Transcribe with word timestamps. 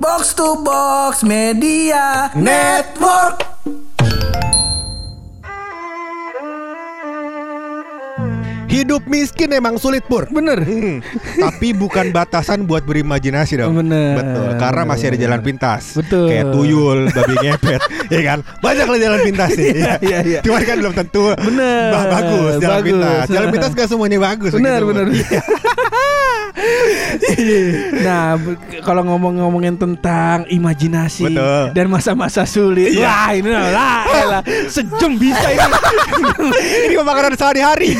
Box 0.00 0.34
to 0.34 0.62
Box 0.62 1.22
Media 1.22 2.30
Network. 2.34 3.42
Hidup 8.68 9.08
miskin 9.08 9.48
emang 9.50 9.80
sulit 9.80 10.04
pur 10.04 10.28
Bener. 10.28 10.60
Hmm, 10.60 11.00
Tapi 11.34 11.72
bukan 11.72 12.12
batasan 12.12 12.68
buat 12.68 12.84
berimajinasi 12.84 13.56
dong 13.56 13.72
Bener. 13.74 14.12
Betul 14.14 14.48
Karena 14.60 14.82
masih 14.84 15.08
ada 15.08 15.18
jalan 15.18 15.40
pintas 15.40 15.96
Betul. 15.96 16.28
Kayak 16.28 16.52
tuyul, 16.52 16.98
babi 17.08 17.34
ngepet 17.40 17.80
Ya 18.12 18.20
kan 18.22 18.38
Banyak 18.60 18.86
lah 18.86 18.98
jalan 19.00 19.20
pintas 19.24 19.50
nih 19.56 19.72
Iya, 19.80 19.92
iya, 19.98 20.18
iya. 20.22 20.40
Cuman 20.44 20.62
kan 20.62 20.76
belum 20.78 20.94
tentu 20.94 21.32
Bener. 21.32 21.88
bah, 21.90 22.04
Bagus 22.12 22.52
jalan 22.60 22.76
Bagus. 22.76 22.86
pintas 22.86 23.24
Jalan 23.26 23.48
pintas 23.48 23.70
gak 23.72 23.88
semuanya 23.88 24.18
bagus 24.20 24.52
Bener, 24.52 24.80
begitu, 24.84 24.92
bener. 24.92 25.06
Nah, 28.06 28.38
kalau 28.84 29.02
ngomong-ngomongin 29.04 29.76
tentang 29.76 30.44
imajinasi 30.48 31.28
Betul. 31.28 31.64
dan 31.74 31.86
masa-masa 31.88 32.44
sulit, 32.44 32.94
Iya. 32.94 33.04
wah 33.08 33.30
ini 33.34 33.50
lah, 33.50 33.68
lah, 33.70 34.00
elah, 34.10 34.42
sejam 34.68 35.16
bisa 35.16 35.46
ini. 35.48 35.70
Ini 36.88 36.94
mah 37.00 37.06
makanan 37.06 37.34
sehari-hari 37.36 37.96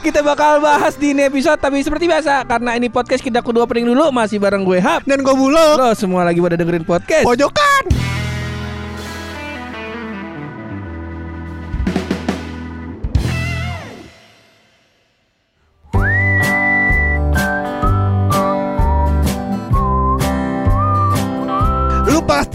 kita 0.00 0.24
bakal 0.24 0.64
bahas 0.64 0.96
di 0.96 1.12
ini 1.12 1.28
episode, 1.28 1.60
tapi 1.60 1.84
seperti 1.84 2.08
biasa 2.08 2.44
karena 2.48 2.76
ini 2.76 2.88
podcast 2.88 3.20
kita 3.20 3.44
kedua 3.44 3.68
pening 3.68 3.92
dulu 3.92 4.08
masih 4.08 4.40
bareng 4.40 4.64
gue 4.64 4.80
Hap. 4.80 5.04
Dan 5.04 5.20
gue 5.20 5.34
bulog 5.36 5.76
Lo 5.76 5.92
semua 5.92 6.24
lagi 6.24 6.40
pada 6.40 6.56
dengerin 6.56 6.84
podcast. 6.84 7.24
Pojokan 7.28 8.07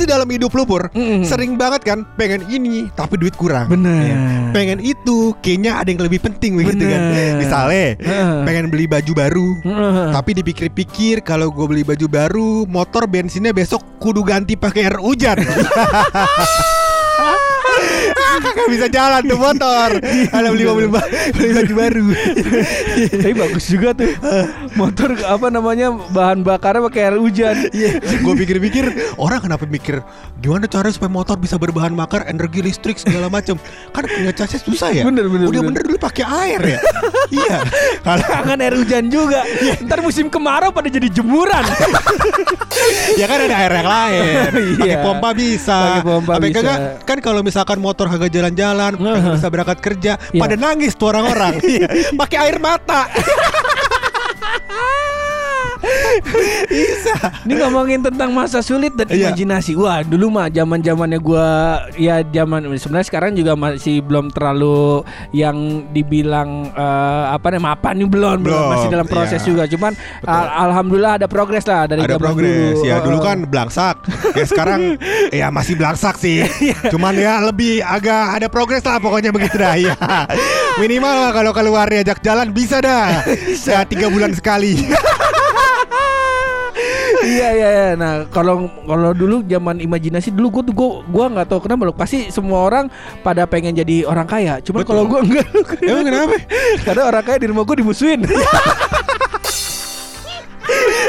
Pasti 0.04 0.20
dalam 0.20 0.28
hidup 0.28 0.52
lu 0.52 0.68
pur 0.68 0.92
Mm-mm. 0.92 1.24
Sering 1.24 1.56
banget 1.56 1.88
kan 1.88 2.04
Pengen 2.20 2.44
ini 2.52 2.92
Tapi 2.92 3.16
duit 3.16 3.40
kurang 3.40 3.72
Bener. 3.72 4.04
Ya. 4.04 4.16
Pengen 4.52 4.84
itu 4.84 5.32
Kayaknya 5.40 5.80
ada 5.80 5.88
yang 5.96 6.04
lebih 6.04 6.20
penting 6.20 6.60
kan 6.60 6.76
Bener. 6.76 7.40
Misalnya 7.40 7.96
Heeh. 8.04 8.44
Pengen 8.44 8.68
beli 8.68 8.84
baju 8.84 9.12
baru 9.16 9.50
Heeh. 9.64 10.12
Tapi 10.12 10.32
dipikir-pikir 10.44 11.24
kalau 11.24 11.56
gue 11.56 11.64
beli 11.72 11.88
baju 11.88 12.08
baru, 12.12 12.52
motor 12.68 13.08
bensinnya 13.08 13.56
besok 13.56 13.80
kudu 14.04 14.28
ganti 14.28 14.60
pakai 14.60 14.92
air 14.92 15.00
hujan. 15.00 15.40
Gak 18.34 18.70
bisa 18.70 18.88
jalan 18.88 19.22
tuh 19.24 19.38
motor. 19.38 19.90
Kalau 20.30 20.50
beli 20.52 20.66
mobil 20.66 20.88
ba- 20.88 21.06
beli 21.32 21.52
baju 21.54 21.74
baru. 21.76 22.04
Tapi 23.14 23.34
bagus 23.34 23.66
juga 23.68 23.90
tuh 23.94 24.12
Motor 24.74 25.22
apa 25.24 25.48
namanya 25.50 25.94
Bahan 25.94 26.42
bakarnya 26.42 26.82
pakai 26.84 27.02
air 27.04 27.18
hujan 27.18 27.56
gue 28.24 28.34
pikir-pikir 28.36 28.86
orang 29.16 29.40
kenapa 29.40 29.66
mikir 29.66 30.02
gimana 30.38 30.66
cara 30.66 30.90
supaya 30.90 31.08
motor 31.08 31.36
bisa 31.36 31.56
berbahan 31.56 31.94
bakar 31.94 32.26
energi 32.26 32.60
listrik 32.62 32.98
segala 32.98 33.28
macam. 33.28 33.56
Kan 33.92 34.04
punya 34.06 34.32
casnya 34.32 34.60
susah 34.60 34.90
ya. 34.92 35.04
Bener, 35.06 35.28
bener, 35.28 35.48
Udah 35.48 35.62
bener. 35.62 35.80
bener 35.80 35.84
dulu 35.86 35.98
pakai 36.00 36.24
air 36.26 36.62
ya. 36.62 36.80
iya. 37.32 37.58
Kalau 38.02 38.26
air 38.54 38.74
hujan 38.74 39.08
juga 39.08 39.44
Ntar 39.80 40.00
musim 40.00 40.28
kemarau 40.28 40.72
pada 40.72 40.88
jadi 40.88 41.08
jemuran 41.10 41.64
ya 43.14 43.26
kan 43.26 43.38
ada 43.40 43.56
air 43.56 43.74
yang 43.74 43.90
lain. 43.90 44.24
Pakai 44.76 44.90
Iya. 44.90 44.98
pompa 45.02 45.30
bisa. 45.34 45.78
Pakai 45.78 46.04
pompa 46.04 46.34
bisa. 46.40 46.56
kagak? 46.60 46.78
Kan 47.04 47.18
kalau 47.20 47.42
misalkan 47.42 47.78
motor 47.80 48.08
kagak 48.24 48.40
jalan-jalan, 48.40 48.92
kagak 48.96 49.36
bisa 49.36 49.50
berangkat 49.52 49.80
kerja, 49.84 50.12
Iya. 50.32 50.40
pada 50.40 50.56
nangis 50.56 50.96
tuh 50.96 51.12
orang-orang. 51.12 51.60
Pakai 52.24 52.38
air 52.40 52.58
mata. 52.64 53.12
bisa. 56.66 57.16
Ini 57.44 57.54
ngomongin 57.58 58.00
tentang 58.02 58.32
masa 58.32 58.60
sulit 58.60 58.94
dan 58.94 59.08
Iya. 59.08 59.30
imajinasi. 59.30 59.76
Wah, 59.76 60.02
dulu 60.02 60.30
mah 60.30 60.48
zaman 60.48 60.80
zamannya 60.80 61.20
gua 61.20 61.48
ya 61.94 62.24
zaman 62.24 62.66
sebenarnya 62.74 63.08
sekarang 63.08 63.32
juga 63.34 63.54
masih 63.54 64.00
belum 64.00 64.30
terlalu 64.30 65.04
yang 65.32 65.56
dibilang 65.90 66.70
eh, 66.70 67.24
apa 67.30 67.48
namanya 67.50 67.62
mapan 67.74 67.94
nih 67.96 68.10
belum, 68.10 68.38
belum 68.40 68.52
Belum, 68.54 68.70
masih 68.70 68.88
dalam 68.90 69.08
proses 69.08 69.40
iya. 69.40 69.48
juga. 69.48 69.64
Cuman 69.66 69.92
Betul. 69.94 70.30
al- 70.30 70.54
alhamdulillah 70.64 71.14
ada 71.16 71.28
progres 71.28 71.64
lah 71.64 71.86
dari 71.86 72.02
Ada 72.02 72.16
zaman 72.16 72.24
progres 72.24 72.52
dulu. 72.76 72.84
ya 72.84 72.96
dulu 73.00 73.18
Heeh. 73.18 73.26
kan 73.26 73.38
belangsak 73.44 73.96
ya 74.34 74.46
sekarang 74.46 74.82
ya 75.42 75.48
masih 75.50 75.74
belangsak 75.74 76.16
sih 76.18 76.44
cuman 76.94 77.14
ya 77.14 77.40
lebih 77.42 77.80
agak 77.80 78.36
ada 78.36 78.48
progres 78.48 78.82
lah 78.82 78.98
pokoknya 78.98 79.30
begitu 79.30 79.56
dah 79.56 79.76
ya 79.76 79.96
minimal 80.82 81.14
kalau 81.32 81.52
keluar 81.52 81.86
diajak 81.86 82.20
jalan 82.20 82.50
bisa 82.50 82.80
dah 82.80 83.24
ya 83.62 83.84
tiga 83.84 84.08
bulan 84.08 84.32
sekali 84.32 84.88
iya 87.26 87.50
iya 87.52 87.70
iya. 87.70 87.88
Nah, 87.94 88.28
kalau 88.28 88.56
kalau 88.84 89.12
dulu 89.12 89.42
zaman 89.42 89.80
imajinasi 89.80 90.30
dulu 90.30 90.60
gua 90.60 90.64
tuh 90.64 90.74
gua 90.74 90.90
gua 91.06 91.26
nggak 91.30 91.48
tahu 91.48 91.60
kenapa 91.62 91.82
loh. 91.84 91.96
Pasti 91.96 92.28
semua 92.28 92.64
orang 92.64 92.86
pada 93.20 93.44
pengen 93.44 93.74
jadi 93.74 94.04
orang 94.04 94.26
kaya. 94.26 94.60
Betul. 94.60 94.84
kalau 94.84 95.04
gua 95.06 95.20
enggak. 95.22 95.48
Emang 95.82 96.06
kenapa? 96.06 96.36
Karena 96.82 97.04
orang 97.06 97.24
kaya 97.24 97.38
di 97.38 97.48
rumah 97.48 97.64
gua 97.64 97.76
dimusuhin. 97.76 98.22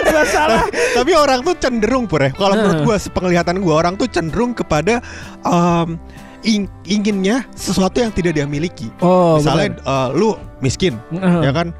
Gak 0.04 0.26
salah. 0.28 0.62
Tapi 0.92 1.10
orang 1.12 1.40
tuh 1.40 1.54
cenderung 1.56 2.04
pur 2.04 2.20
ya. 2.20 2.30
Kalau 2.30 2.54
Nah. 2.54 2.60
menurut 2.60 2.80
gua 2.84 2.96
sepenglihatan 2.96 3.58
gua 3.58 3.74
orang 3.80 3.94
tuh 3.94 4.06
cenderung 4.06 4.52
kepada 4.52 5.02
em, 5.42 5.98
ing- 6.44 6.70
inginnya 6.84 7.42
sesuatu 7.50 7.98
yang 7.98 8.10
tidak 8.10 8.34
dia 8.34 8.46
miliki. 8.46 8.90
Oh, 9.00 9.38
Misalnya 9.38 9.74
eh, 9.74 10.08
lu 10.12 10.34
miskin, 10.60 10.98
Heeh. 11.10 11.40
ya 11.40 11.52
kan? 11.52 11.72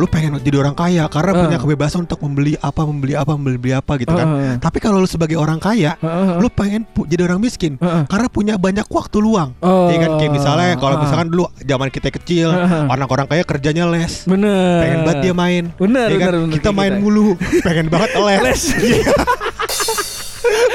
Lu 0.00 0.08
pengen 0.08 0.40
jadi 0.40 0.56
orang 0.58 0.72
kaya 0.72 1.04
karena 1.06 1.30
Heeh. 1.30 1.42
punya 1.44 1.56
kebebasan 1.58 2.08
untuk 2.08 2.24
membeli 2.24 2.56
apa, 2.56 2.80
membeli 2.82 3.12
apa, 3.12 3.36
membeli 3.36 3.70
apa 3.70 3.92
gitu 3.94 4.08
kan. 4.10 4.56
Tapi 4.56 4.80
kalau 4.80 4.96
lu 4.96 5.04
sebagai 5.04 5.36
orang 5.36 5.60
kaya, 5.60 5.92
Heeh. 5.94 6.40
lu 6.40 6.48
pengen 6.48 6.88
jadi 7.04 7.28
orang 7.28 7.36
miskin 7.38 7.76
Heeh. 7.76 8.08
karena 8.08 8.26
punya 8.26 8.54
banyak 8.56 8.88
waktu 8.88 9.20
luang. 9.20 9.52
Oh. 9.60 9.86
Ya 9.86 10.00
kan 10.00 10.16
kayak 10.16 10.32
misalnya 10.32 10.72
kalau 10.74 10.96
Ah. 10.96 11.02
misalkan 11.04 11.28
dulu 11.28 11.44
zaman 11.60 11.88
kita 11.88 12.08
kecil, 12.10 12.48
Heeh. 12.48 12.88
anak 12.88 13.06
orang 13.06 13.26
kaya 13.26 13.44
kerjanya 13.44 13.84
les. 13.86 14.24
Bener. 14.24 14.80
Pengen 14.80 14.98
banget 15.04 15.18
dia 15.20 15.34
main. 15.36 15.64
Bener, 15.76 16.08
Ya 16.08 16.16
kan? 16.16 16.28
bener, 16.30 16.40
bener, 16.40 16.54
Kita 16.56 16.70
main 16.72 16.92
kita. 16.92 17.02
mulu, 17.02 17.28
pengen 17.60 17.86
banget 17.86 18.10
les. 18.16 18.38
Les. 18.46 18.62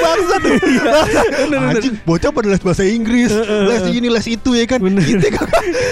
Iya. 0.05 0.13
Bangsa 0.13 0.35
tuh 0.37 0.53
Anjing 1.67 1.95
bocah 2.01 2.29
pada 2.29 2.47
les 2.47 2.61
bahasa 2.61 2.83
Inggris 2.83 3.31
Les 3.65 3.83
ini 3.89 4.07
les 4.07 4.25
itu 4.27 4.49
ya 4.51 4.65
kan 4.65 4.79
Bener. 4.79 5.01
Kita 5.01 5.27
kan 5.31 5.47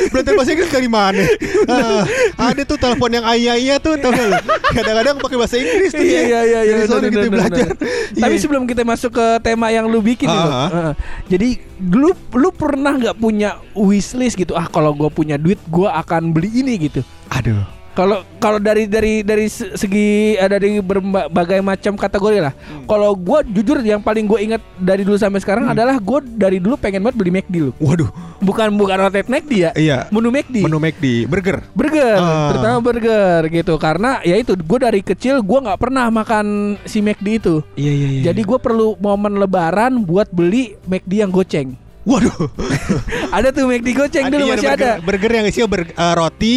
Belajar 0.09 0.31
bahasa 0.33 0.51
Inggris 0.51 0.69
dari 0.69 0.87
mana 0.87 1.23
Ah, 1.65 2.03
Ada 2.39 2.61
tuh 2.63 2.77
telepon 2.77 3.09
yang 3.11 3.25
ayah-ayah 3.25 3.77
tuh 3.77 3.97
tau 3.97 4.09
gak 4.09 4.27
lu? 4.27 4.37
Kadang-kadang 4.71 5.15
pakai 5.17 5.37
bahasa 5.37 5.55
Inggris 5.57 5.91
tuh 5.91 6.03
Iya 6.03 6.13
ya. 6.13 6.21
iya 6.21 6.39
iya 6.43 6.59
iya 6.61 6.75
gitu 6.83 6.95
bener, 6.99 7.27
belajar 7.27 7.67
bener. 7.67 7.77
Tapi 8.13 8.33
Iya. 8.33 8.41
sebelum 8.41 8.63
kita 8.63 8.81
masuk 8.83 9.11
ke 9.11 9.25
tema 9.41 9.69
yang 9.69 9.85
lu 9.85 9.99
bikin 9.99 10.27
itu, 10.27 10.33
Ah. 10.45 10.69
heeh. 10.69 10.93
jadi 11.27 11.49
lu 11.83 12.11
lu 12.31 12.49
pernah 12.49 12.93
nggak 12.93 13.17
punya 13.17 13.55
wishlist 13.73 14.35
gitu? 14.35 14.53
Ah 14.53 14.65
kalau 14.65 14.93
gue 14.93 15.09
punya 15.09 15.35
duit, 15.35 15.57
gue 15.65 15.85
akan 15.85 16.31
beli 16.31 16.61
ini 16.61 16.77
gitu. 16.83 17.01
Aduh 17.29 17.63
Kalau 17.93 18.21
kalau 18.35 18.57
dari 18.57 18.83
dari 18.83 19.21
dari 19.21 19.45
se- 19.45 19.73
segi 19.73 20.33
eh, 20.33 20.49
dari 20.49 20.77
berbagai 20.77 21.61
macam 21.61 21.93
kategori 21.93 22.37
lah. 22.39 22.53
Hmm. 22.53 22.83
Kalau 22.83 23.13
gue 23.13 23.39
jujur 23.53 23.77
yang 23.79 23.99
paling 23.99 24.25
gue 24.25 24.39
ingat 24.43 24.61
dari 24.75 25.01
dulu 25.01 25.13
sampai 25.13 25.37
sekarang 25.37 25.65
adalah 25.67 25.95
gue 25.95 26.19
dari 26.27 26.57
dulu 26.57 26.73
pengen 26.75 26.99
banget 26.99 27.15
beli 27.15 27.31
McD 27.31 27.55
lu. 27.61 27.71
Waduh 27.77 28.09
Bukan 28.39 28.73
bukan 28.73 28.97
outlet 28.99 29.25
McD 29.25 29.51
ya. 29.53 29.71
Iya 29.73 29.97
Menu 30.09 30.27
McD. 30.27 30.55
Menu 30.59 30.75
McD 30.75 31.05
Burger 31.25 31.61
burger 31.71 32.15
Ah. 32.15 32.49
terutama 32.49 32.77
burger 32.81 33.39
gitu 33.47 33.73
karena 33.77 34.19
ya 34.21 34.35
itu 34.35 34.51
gue 34.53 34.79
dari 34.79 34.99
kecil 34.99 35.39
gue 35.39 35.59
nggak 35.61 35.79
pernah 35.79 36.09
makan 36.09 36.45
si 36.83 36.99
McD 36.99 37.27
itu 37.37 37.55
Iya 37.73 37.91
iya 37.93 38.07
iya 38.09 38.21
jadi 38.25 38.41
gue 38.41 38.57
perlu 38.57 38.97
momen 38.97 39.37
lebaran 39.37 40.01
buat 40.01 40.27
beli 40.27 40.75
McD 40.83 41.21
yang 41.21 41.29
goceng 41.29 41.77
Waduh 42.03 42.51
ada 43.37 43.47
tuh 43.49 43.63
McD 43.63 43.87
goceng 43.93 44.27
dulu 44.27 44.43
Iya, 44.43 44.51
masih 44.51 44.67
burger, 44.67 44.75
ada 44.75 44.91
Burger 44.99 45.31
yang 45.31 45.45
isinya 45.45 45.67
ber- 45.69 45.93
eh, 45.93 46.13
roti 46.13 46.55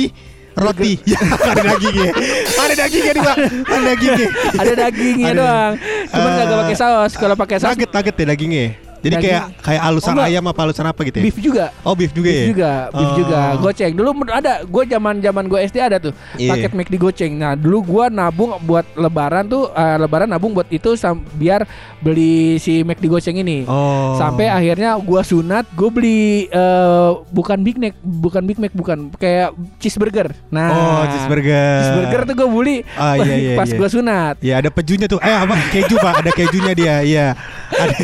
Roti. 0.56 0.93
Ya? 1.06 1.21
Ada 1.21 1.62
dagingnya 1.69 2.11
Ada 2.56 2.75
dagingnya 2.75 3.12
nih 3.12 3.22
pak 3.22 3.37
Ada 3.69 3.83
dagingnya 3.84 4.28
ada. 4.56 4.72
dagingnya 4.75 5.31
doang. 5.37 5.72
Cuman 6.09 6.31
Eh, 6.33 6.37
kagak 6.39 6.58
pakai 6.58 6.76
saus. 6.76 7.12
Kalau 7.14 7.35
pakai 7.37 7.56
saus 7.61 7.73
Nugget 7.76 7.91
nugget 7.93 8.17
ya 8.17 8.25
dagingnya 8.26 8.67
Jadi 9.06 9.14
Daging. 9.14 9.31
kayak 9.31 9.44
kayak 9.62 9.82
alusan 9.85 10.12
Oh, 10.12 10.25
ayam 10.25 10.44
apa 10.44 10.61
alusan 10.61 10.85
apa 10.85 11.00
gitu 11.00 11.17
ya? 11.17 11.25
Beef 11.25 11.38
juga. 11.38 11.64
Oh 11.81 11.94
beef 11.94 12.11
juga 12.11 12.26
beef 12.26 12.37
ya? 12.37 12.47
juga 12.49 12.70
beef 12.91 13.06
Oh. 13.06 13.17
juga. 13.17 13.41
Goceng 13.56 13.93
dulu 13.94 14.11
ada 14.26 14.53
gue 14.61 14.82
zaman 14.85 15.14
zaman 15.19 15.44
gue 15.47 15.58
SD 15.62 15.76
ada 15.79 15.97
tuh 15.99 16.12
Iya. 16.35 16.50
paket 16.53 16.73
McD 16.73 16.94
goceng 16.97 17.32
nah 17.37 17.53
dulu 17.53 17.79
gue 17.82 18.05
nabung 18.08 18.58
buat 18.61 18.82
lebaran 18.93 19.47
tuh 19.47 19.70
eh, 19.70 19.97
lebaran 19.97 20.26
nabung 20.26 20.50
buat 20.50 20.67
itu 20.69 20.94
sam- 20.94 21.23
biar 21.32 21.62
beli 21.99 22.56
si 22.56 22.82
McD 22.82 23.06
goceng 23.06 23.37
ini. 23.37 23.62
Oh. 23.64 24.17
Sampai 24.17 24.49
akhirnya 24.49 24.97
gua 24.99 25.20
sunat, 25.20 25.69
gue 25.70 25.88
beli 25.88 26.20
eh, 26.47 27.11
bukan 27.29 27.61
Big 27.61 27.76
Mac, 27.76 27.94
bukan 27.99 28.43
Big 28.43 28.56
Mac, 28.56 28.73
bukan 28.73 29.12
kayak 29.14 29.53
cheeseburger. 29.79 30.32
Nah, 30.49 30.69
Oh 30.69 31.03
cheeseburger. 31.06 31.79
cheeseburger 31.79 32.20
tuh 32.25 32.35
gue 32.35 32.49
beli 32.49 32.76
Ah, 32.94 33.14
iya, 33.17 33.35
iya, 33.37 33.55
pas 33.61 33.67
iya. 33.67 33.76
gua 33.76 33.88
sunat. 33.88 34.35
Ya 34.41 34.55
ada 34.56 34.69
pejunya 34.69 35.06
tuh. 35.06 35.20
Eh 35.20 35.31
apa? 35.31 35.55
Keju 35.69 35.94
pak. 35.97 36.14
Ada 36.19 36.31
kejunya 36.32 36.73
dia. 36.73 36.94
Iya. 36.99 37.26
Ada 37.76 37.94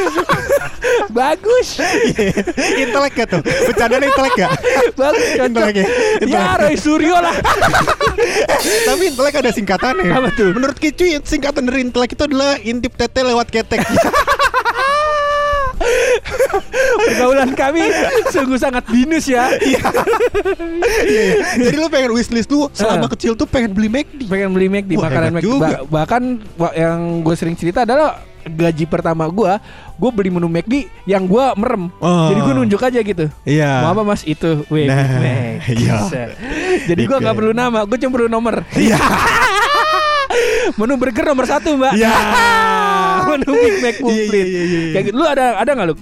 Bagus, 1.10 1.76
Intelek 2.82 3.12
gak 3.14 3.28
tuh 3.28 3.42
Bercandanya 3.42 4.06
intelek 4.06 4.34
gak 4.36 4.52
bagus. 5.00 5.26
Intelek 5.36 5.74
ya 5.76 5.86
Ya 6.22 6.44
Roy 6.56 6.74
Suryo 6.74 7.16
lah. 7.16 7.34
Tapi 8.86 9.02
intelek 9.08 9.34
ada 9.36 9.50
singkatannya. 9.50 10.06
Apa 10.08 10.28
tuh? 10.32 10.50
Menurut 10.52 10.76
Kicuy 10.76 11.18
singkatan 11.20 11.66
dari 11.66 11.82
intelek 11.82 12.14
itu 12.14 12.22
adalah 12.22 12.56
intip 12.58 12.94
tete 12.94 13.20
lewat 13.20 13.48
ketek. 13.48 13.82
Pergaulan 17.00 17.50
kami 17.54 17.82
sungguh 18.28 18.56
sangat 18.56 18.84
binus 18.86 19.26
ya. 19.26 19.48
Iya, 19.56 19.80
iya. 21.02 21.22
Jadi 21.58 21.76
lu 21.76 21.88
pengen 21.88 22.12
wishlist 22.12 22.48
lu 22.48 22.68
selama 22.70 23.06
Ah. 23.06 23.10
kecil 23.10 23.32
tuh 23.34 23.44
pengen 23.44 23.72
beli 23.72 23.88
McD. 23.88 24.28
Pengen 24.28 24.52
beli 24.52 24.68
McD, 24.68 24.92
Wah, 24.94 25.08
makanan 25.08 25.30
McD. 25.34 25.56
Ba- 25.56 25.82
bahkan 25.88 26.22
yang 26.72 26.98
gue 27.20 27.34
sering 27.34 27.56
cerita 27.56 27.82
adalah 27.82 28.20
gaji 28.42 28.84
pertama 28.84 29.26
gue, 29.26 29.52
gue 29.94 30.10
beli 30.10 30.30
menu 30.30 30.46
McD 30.46 30.86
yang 31.04 31.24
gue 31.24 31.44
merem. 31.54 31.92
Oh. 31.98 32.28
Jadi 32.28 32.40
gue 32.40 32.54
nunjuk 32.54 32.80
aja 32.80 33.00
gitu. 33.00 33.26
Iya. 33.42 33.82
Mau 33.82 33.92
apa 33.92 34.02
mas 34.06 34.22
itu? 34.22 34.64
Wih, 34.68 34.86
Nah, 34.86 35.04
Mac. 35.18 35.68
iya. 35.68 35.98
Jadi 36.84 37.02
gue 37.02 37.16
nggak 37.16 37.34
perlu 37.34 37.52
nama, 37.52 37.82
gue 37.82 37.96
cuma 37.96 38.12
perlu 38.12 38.28
nomor. 38.28 38.64
Iya. 38.72 38.96
Menu 40.78 40.94
burger 40.96 41.24
nomor 41.26 41.44
satu 41.44 41.74
mbak. 41.74 41.92
Iya. 41.92 42.12
Menu 43.28 43.50
Big 43.52 43.76
Mac 43.80 43.94
Iya, 43.94 44.00
komplit. 44.00 44.46
iya, 44.46 44.62
iya, 44.62 44.62
iya. 44.64 44.90
Kayak 44.92 45.04
gitu. 45.04 45.16
Lu 45.16 45.24
ada 45.26 45.44
ada 45.58 45.70
nggak 45.70 45.88
lu? 45.88 45.96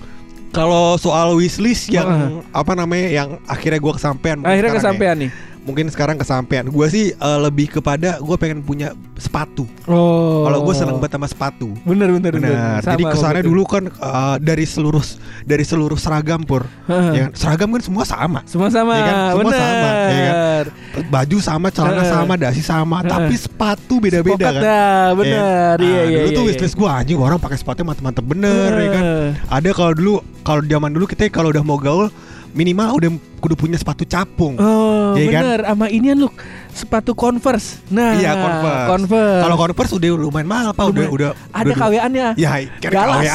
Kalau 0.49 0.97
soal 0.97 1.37
wishlist 1.37 1.89
yang 1.89 2.09
apa 2.51 2.73
namanya 2.73 3.09
yang 3.11 3.29
akhirnya 3.45 3.77
gua 3.79 3.93
kesampaian 3.95 4.41
Akhirnya 4.41 4.49
sekarang 4.49 4.73
ya. 4.73 4.81
kesampaian 4.81 5.17
nih. 5.19 5.31
Mungkin 5.69 5.93
sekarang 5.93 6.17
kesampaian. 6.17 6.65
Gua 6.67 6.89
sih 6.89 7.13
eh, 7.13 7.39
lebih 7.39 7.69
kepada 7.69 8.17
gua 8.19 8.41
pengen 8.41 8.65
punya 8.65 8.97
sepatu. 9.19 9.69
Oh. 9.85 10.47
Kalau 10.47 10.63
gue 10.63 10.75
seneng 10.79 10.97
banget 11.03 11.19
sama 11.19 11.27
sepatu. 11.27 11.75
Bener 11.83 12.09
bener 12.09 12.33
bener. 12.39 12.55
Sama 12.81 12.95
Jadi 12.95 13.03
kesannya 13.05 13.43
betul. 13.43 13.51
dulu 13.53 13.63
kan 13.67 13.85
eh, 13.91 14.37
dari 14.41 14.65
seluruh 14.65 15.03
dari 15.43 15.65
seluruh 15.67 15.99
seragam 15.99 16.41
pur. 16.41 16.65
Ya 16.89 17.29
kan? 17.29 17.31
Seragam 17.35 17.69
kan 17.75 17.83
semua 17.83 18.05
sama. 18.07 18.41
Semua 18.47 18.71
sama, 18.71 18.95
Iya 18.95 19.05
kan? 19.05 19.15
Semua 19.19 19.43
bener. 19.45 19.59
sama, 19.59 19.89
iya 20.09 20.23
kan? 20.25 20.65
Baju 21.11 21.37
sama, 21.43 21.67
celana 21.69 22.03
sama, 22.07 22.35
dasi 22.39 22.63
sama, 22.63 22.97
tapi 23.03 23.35
sepatu 23.35 23.99
beda-beda 23.99 24.55
kan. 24.55 24.63
dah, 24.63 25.07
bener. 25.19 25.77
Iya. 25.83 25.87
Iya 25.89 25.99
Ah, 25.99 26.07
iya 26.07 26.19
Dulu 26.23 26.29
iya. 26.31 26.37
tuh 26.39 26.45
iya. 26.47 26.51
wishlist 26.55 26.75
gue 26.79 26.89
anjing 26.89 27.19
orang 27.19 27.39
pakai 27.39 27.59
sepatu 27.59 27.83
mantep-mantep 27.83 28.25
bener 28.25 28.71
ya 28.73 28.89
kan. 28.95 29.05
Ada 29.51 29.69
kalau 29.75 29.93
dulu 29.93 30.15
kalau 30.47 30.63
zaman 30.63 30.91
dulu 30.95 31.05
kita 31.05 31.27
kalau 31.29 31.51
udah 31.51 31.65
mau 31.67 31.77
gaul 31.77 32.07
minimal 32.51 32.89
udah 32.95 33.11
kudu 33.39 33.55
punya 33.55 33.77
sepatu 33.77 34.03
capung. 34.03 34.57
Oh, 34.57 35.15
kan? 35.15 35.23
bener. 35.23 35.61
Sama 35.65 35.87
inian 35.89 36.17
lu 36.17 36.29
sepatu 36.69 37.13
Converse. 37.13 37.83
Nah, 37.89 38.15
Iya 38.15 38.33
Converse. 38.35 38.87
Converse. 38.87 39.43
Kalau 39.43 39.57
Converse 39.57 39.93
udah 39.95 40.09
lumayan 40.11 40.47
mahal 40.47 40.71
pak, 40.73 40.85
udah 40.87 41.07
udah. 41.09 41.31
ada 41.51 41.65
udah- 41.65 41.79
KWA-nya. 41.79 42.27
Ya, 42.35 42.51
kira 42.79 42.93
Dallas. 42.93 43.23
ya. 43.23 43.33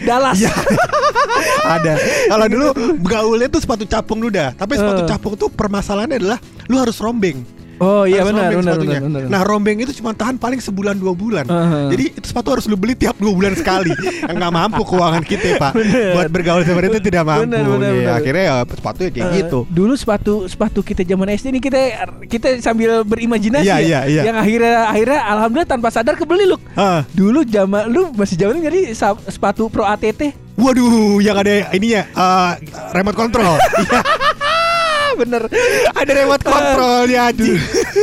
Dallas. 0.00 0.36
Iya. 0.38 0.52
ada. 1.76 1.92
Kalau 2.28 2.46
dulu 2.48 2.66
gaulnya 3.00 3.48
tuh 3.48 3.60
sepatu 3.60 3.84
capung 3.84 4.18
dulu 4.20 4.30
dah. 4.30 4.50
Tapi 4.52 4.72
sepatu 4.74 5.02
Eh. 5.02 5.08
capung 5.08 5.34
tuh 5.34 5.48
permasalahannya 5.48 6.16
adalah 6.18 6.38
lu 6.66 6.76
harus 6.76 6.96
rombeng. 6.98 7.44
Oh 7.82 8.06
iya 8.06 8.22
benar 8.22 8.54
benar 8.54 8.78
sepatunya. 8.78 8.98
benar 9.02 9.20
benar. 9.20 9.28
Nah 9.28 9.40
rombeng 9.42 9.74
itu 9.76 9.92
cuma 9.98 10.14
tahan 10.14 10.38
paling 10.38 10.62
sebulan 10.62 10.94
dua 10.94 11.12
bulan. 11.12 11.44
Uh-huh. 11.44 11.90
Jadi 11.90 12.14
itu 12.14 12.26
sepatu 12.30 12.54
harus 12.54 12.64
lu 12.64 12.78
beli 12.78 12.94
tiap 12.94 13.18
dua 13.18 13.34
bulan 13.34 13.52
sekali. 13.52 13.90
Nggak 14.38 14.52
mampu 14.52 14.86
keuangan 14.86 15.22
kita 15.22 15.58
pak. 15.58 15.72
Bener. 15.74 16.14
Buat 16.14 16.28
bergaul 16.30 16.62
seperti 16.62 16.86
itu 16.88 17.00
tidak 17.02 17.22
mampu. 17.24 17.42
Bener, 17.44 17.64
bener, 17.66 17.90
Iya, 17.90 17.98
bener. 17.98 18.14
Akhirnya 18.14 18.44
ya 18.44 18.54
sepatu 18.62 19.00
ya 19.02 19.10
kayak 19.10 19.26
Eh, 19.26 19.34
gitu. 19.42 19.58
Dulu 19.66 19.92
sepatu 19.92 20.34
sepatu 20.46 20.80
kita 20.80 21.02
zaman 21.02 21.26
SD 21.28 21.46
nih 21.50 21.62
kita 21.62 21.80
kita 22.30 22.48
sambil 22.62 23.02
berimajinasi 23.02 23.66
Iya, 23.66 23.76
ya. 23.76 23.82
iya, 23.82 24.00
iya. 24.06 24.22
Yang 24.30 24.36
akhirnya 24.38 24.72
akhirnya 24.86 25.20
alhamdulillah 25.26 25.68
tanpa 25.68 25.88
sadar 25.90 26.14
kebeli 26.14 26.46
lu. 26.46 26.56
Ah. 26.72 27.02
Dulu 27.10 27.42
zaman 27.42 27.90
lu 27.90 28.14
masih 28.14 28.38
zaman 28.38 28.62
jadi 28.62 28.94
sepatu 29.26 29.66
Pro 29.66 29.82
ATT. 29.82 30.38
Waduh, 30.52 31.18
yang 31.18 31.34
ada 31.34 31.72
ininya 31.72 32.04
eh, 32.06 32.52
remote 32.92 33.16
control. 33.16 33.56
Bener. 35.20 35.42
ada 35.92 36.12
remote 36.12 36.42
control 36.42 37.02
ya 37.06 37.28
anjing. 37.28 37.56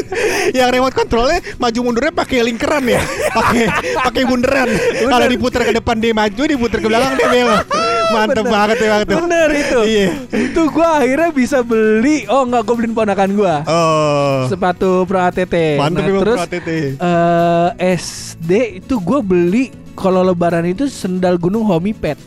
yang 0.58 0.70
remote 0.70 0.94
controlnya 0.94 1.40
maju 1.56 1.80
mundurnya 1.82 2.12
pakai 2.12 2.44
lingkaran 2.44 2.86
ya. 2.86 3.02
Pakai 3.30 3.66
pakai 4.00 4.24
bunderan. 4.24 4.70
Kalau 5.00 5.28
diputar 5.28 5.62
ke 5.64 5.74
depan 5.74 5.96
dia 5.98 6.12
maju, 6.12 6.42
diputar 6.42 6.78
ke 6.78 6.88
belakang 6.88 7.14
dia 7.16 7.28
belok. 7.36 7.64
Mantep 8.10 8.42
Bener. 8.42 8.50
banget 8.50 8.78
ya 8.80 8.90
waktu. 8.92 9.14
Bener 9.16 9.50
itu. 9.54 9.80
Iya. 9.86 10.08
Itu 10.34 10.62
gua 10.70 10.98
akhirnya 10.98 11.30
bisa 11.30 11.62
beli. 11.62 12.26
Oh 12.26 12.42
enggak, 12.42 12.66
gua 12.66 12.76
beliin 12.76 12.94
ponakan 12.94 13.30
gua. 13.34 13.56
Oh. 13.64 14.50
Sepatu 14.50 15.06
Pro 15.06 15.22
ATT. 15.22 15.78
Mantep 15.78 16.02
Nah, 16.02 16.18
terus 16.18 16.38
Pro 16.38 16.46
ATT. 16.48 16.70
eh, 16.98 17.70
SD 17.96 18.52
itu 18.82 18.98
gue 18.98 19.20
beli 19.22 19.64
kalau 19.94 20.24
lebaran 20.24 20.66
itu 20.66 20.90
sendal 20.90 21.38
gunung 21.38 21.62
homie 21.62 21.94
pet. 21.94 22.18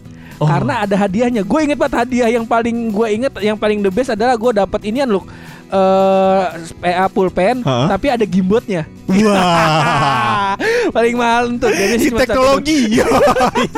Oh. 0.41 0.47
Karena 0.49 0.85
ada 0.87 0.95
hadiahnya. 0.97 1.43
Gue 1.43 1.67
inget 1.67 1.79
banget 1.81 2.07
hadiah 2.07 2.29
yang 2.31 2.45
paling 2.47 2.93
gue 2.93 3.07
inget 3.11 3.33
yang 3.43 3.59
paling 3.59 3.83
the 3.83 3.91
best 3.93 4.15
adalah 4.15 4.37
gue 4.37 4.53
dapat 4.55 4.81
inian 4.87 5.09
loh. 5.11 5.25
Eh 5.73 6.45
PA 6.85 7.09
pulpen 7.09 7.65
Hah? 7.65 7.89
tapi 7.89 8.13
ada 8.13 8.25
gimbotnya. 8.29 8.85
Wah. 9.09 10.53
paling 10.97 11.15
mahal 11.17 11.57
tuh. 11.57 11.73
Jadi 11.73 11.97
Si 11.97 12.11
teknologi. 12.13 13.01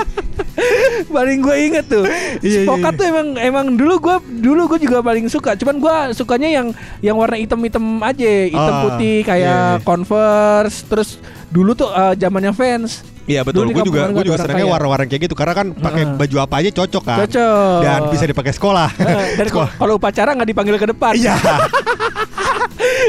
paling 1.14 1.38
gue 1.42 1.56
inget 1.70 1.86
tuh. 1.86 2.04
Iya, 2.42 2.42
iya, 2.42 2.60
Spokat 2.66 2.92
iya. 2.94 2.98
tuh 2.98 3.06
emang 3.06 3.28
emang 3.38 3.66
dulu 3.78 3.94
gue 4.02 4.16
dulu 4.42 4.62
gue 4.74 4.78
juga 4.86 4.98
paling 5.06 5.26
suka. 5.30 5.54
Cuman 5.54 5.78
gue 5.78 5.94
sukanya 6.18 6.48
yang 6.50 6.66
yang 6.98 7.16
warna 7.18 7.38
hitam-hitam 7.38 8.02
aja, 8.02 8.32
hitam 8.50 8.74
Ah, 8.74 8.82
putih 8.90 9.22
iya, 9.22 9.26
kayak 9.26 9.60
iya. 9.78 9.82
Converse. 9.86 10.78
Terus 10.90 11.10
dulu 11.54 11.70
tuh 11.78 11.88
eh, 11.88 12.14
zamannya 12.18 12.50
fans. 12.50 13.06
Iya 13.24 13.40
betul, 13.40 13.72
gue 13.72 13.80
juga 13.86 14.10
gue 14.12 14.24
juga 14.26 14.36
senangnya 14.36 14.68
warna-warna 14.68 15.08
kayak 15.08 15.22
gitu 15.30 15.34
karena 15.38 15.54
kan 15.56 15.66
pakai 15.72 16.02
Heeh. 16.04 16.18
baju 16.18 16.36
apa 16.44 16.54
aja 16.60 16.70
cocok 16.74 17.02
kan. 17.06 17.18
Cocok. 17.24 17.78
Dan 17.80 18.00
bisa 18.12 18.24
dipakai 18.26 18.52
sekolah. 18.52 18.88
Eh, 19.00 19.38
dan 19.40 19.46
Sekolah. 19.54 19.70
kalau 19.78 19.96
upacara 19.96 20.34
nggak 20.34 20.48
dipanggil 20.50 20.76
ke 20.76 20.86
depan. 20.92 21.14
Iya. 21.16 21.38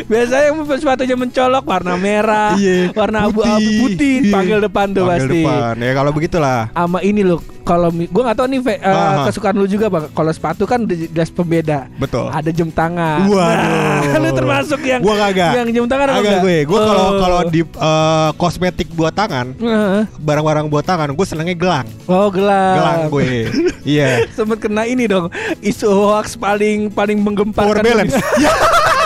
Biasanya 0.06 0.44
yang 0.46 0.58
sepatunya 0.76 1.16
mencolok 1.16 1.64
warna 1.64 1.96
merah, 1.96 2.54
Iya. 2.56 2.92
warna 2.92 3.26
abu-abu 3.26 3.60
Putih. 3.62 3.80
putih, 3.82 4.16
Iya. 4.22 4.34
panggil 4.34 4.58
depan 4.62 4.86
tuh 4.90 5.04
Panggil 5.04 5.24
pasti. 5.24 5.42
depan. 5.42 5.74
Ya 5.78 5.92
kalau 5.94 6.12
begitulah. 6.12 6.60
Sama 6.70 7.00
ini 7.02 7.22
loh, 7.22 7.40
kalau 7.62 7.88
gua 8.06 8.24
nggak 8.24 8.38
tahu 8.38 8.48
nih 8.48 8.60
Aha. 8.78 9.26
kesukaan 9.26 9.56
lu 9.56 9.66
juga 9.66 9.86
bang. 9.88 10.06
Kalau 10.10 10.32
sepatu 10.32 10.64
kan 10.64 10.80
jelas 10.86 11.30
pembeda. 11.30 11.88
Betul. 11.96 12.28
Ada 12.30 12.50
jam 12.50 12.70
tangan. 12.70 13.26
Waduh. 13.26 14.06
Nah, 14.06 14.20
lu 14.24 14.30
termasuk 14.32 14.80
yang 14.82 15.02
Gua 15.02 15.16
kagak. 15.20 15.52
yang 15.56 15.70
jam 15.74 15.86
tangan 15.86 16.08
apa 16.08 16.16
Agak 16.16 16.30
enggak? 16.30 16.44
gue. 16.44 16.58
Gue 16.66 16.80
kalau 16.82 17.06
Oh. 17.06 17.14
kalau 17.18 17.40
di 17.48 17.62
eh, 17.62 18.30
kosmetik 18.36 18.88
buat 18.92 19.12
tangan, 19.12 19.56
Heeh. 19.56 20.02
barang-barang 20.18 20.66
buat 20.68 20.84
tangan, 20.84 21.10
gue 21.12 21.26
senengnya 21.26 21.56
gelang. 21.56 21.88
Oh 22.06 22.28
gelang. 22.28 22.76
Gelang 22.76 23.00
gue. 23.10 23.26
Iya. 23.86 24.26
Sempet 24.34 24.58
kena 24.60 24.82
ini 24.84 25.06
dong 25.06 25.30
isu 25.62 25.86
hoax 25.86 26.34
paling 26.34 26.90
paling 26.90 27.22
menggemparkan. 27.22 27.70
Power 27.70 27.86
balance. 27.86 28.18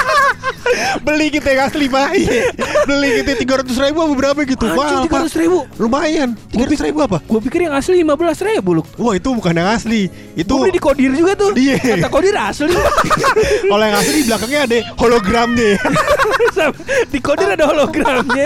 Ya. 0.79 1.01
Beli 1.01 1.27
kita 1.29 1.49
yang 1.49 1.65
asli 1.65 1.85
pak 1.85 2.13
Iya. 2.13 2.53
Beli 2.85 3.09
kita 3.19 3.31
tiga 3.35 3.53
ratus 3.59 3.73
ribu 3.75 3.99
apa 3.99 4.13
berapa 4.13 4.39
gitu 4.45 4.63
Mahal 4.63 5.01
tiga 5.03 5.17
ratus 5.21 5.35
ribu. 5.35 5.57
Lumayan 5.75 6.37
Tiga 6.47 6.69
ratus 6.69 6.81
ribu 6.81 6.99
apa 7.01 7.17
Gue 7.25 7.39
pikir 7.41 7.65
yang 7.65 7.73
asli 7.73 7.99
lima 7.99 8.13
belas 8.13 8.37
ribu 8.39 8.77
loh. 8.77 8.85
Wah 8.95 9.13
itu 9.13 9.29
bukan 9.29 9.49
yang 9.51 9.65
asli 9.67 10.07
Itu 10.33 10.55
Gue 10.55 10.69
beli 10.69 10.77
di 10.77 10.81
Kodir 10.81 11.11
juga 11.11 11.33
tuh. 11.33 11.51
Iya. 11.57 11.97
Kata 11.97 12.07
Kodir 12.07 12.35
asli. 12.37 12.69
Kalau 13.71 13.83
yang 13.83 13.97
asli 13.97 14.13
di 14.13 14.25
belakangnya 14.25 14.59
ada 14.63 14.77
hologramnya 14.95 15.71
di 17.13 17.19
Kodir 17.19 17.49
ada 17.49 17.65
hologramnya. 17.65 18.45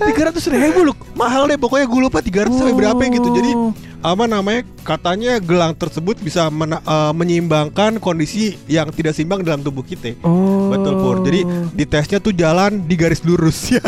Tiga 0.00 0.22
ratus 0.28 0.44
ribu 0.48 0.88
loh. 0.88 0.96
Mahal 1.12 1.46
deh 1.46 1.58
pokoknya 1.58 1.86
gue 1.86 2.00
lupa 2.00 2.18
300 2.18 2.50
sampai 2.50 2.74
berapa 2.74 3.02
gitu 3.04 3.28
Jadi 3.30 3.50
Oh. 3.52 3.68
Apa 4.02 4.26
namanya 4.26 4.62
katanya 4.82 5.38
gelang 5.38 5.72
tersebut 5.72 6.18
bisa 6.18 6.46
mena- 6.48 6.82
eh, 6.82 7.12
menyeimbangkan 7.12 7.96
kondisi 7.96 8.58
yang 8.66 8.90
tidak 8.90 9.14
seimbang 9.14 9.40
dalam 9.40 9.60
tubuh 9.60 9.80
kita 9.80 10.18
Oh. 10.20 10.68
Betul 10.68 10.94
Pur. 10.96 11.16
Jadi 11.22 11.40
di 11.70 11.84
tesnya 11.84 12.18
tuh 12.18 12.32
jalan 12.32 12.82
di 12.82 12.94
garis 12.94 13.22
lurus 13.22 13.54
ya. 13.72 13.80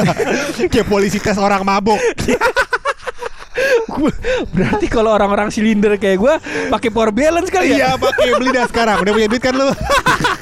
Kayak 0.64 0.86
polisi 0.86 1.18
tes 1.18 1.34
orang 1.34 1.62
mabok. 1.62 1.98
Berarti 4.50 4.86
kalau 4.86 5.10
orang-orang 5.10 5.48
silinder 5.48 5.94
kayak 5.94 6.16
gue 6.16 6.34
pakai 6.68 6.88
power 6.88 7.10
balance 7.10 7.48
kali 7.48 7.72
ya. 7.72 7.76
Iya 7.76 7.90
pakai 7.96 8.30
beli 8.34 8.50
dah 8.50 8.66
sekarang. 8.66 8.96
Udah 9.00 9.12
punya 9.12 9.28
duit 9.28 9.40
kan 9.40 9.54
lu? 9.54 9.68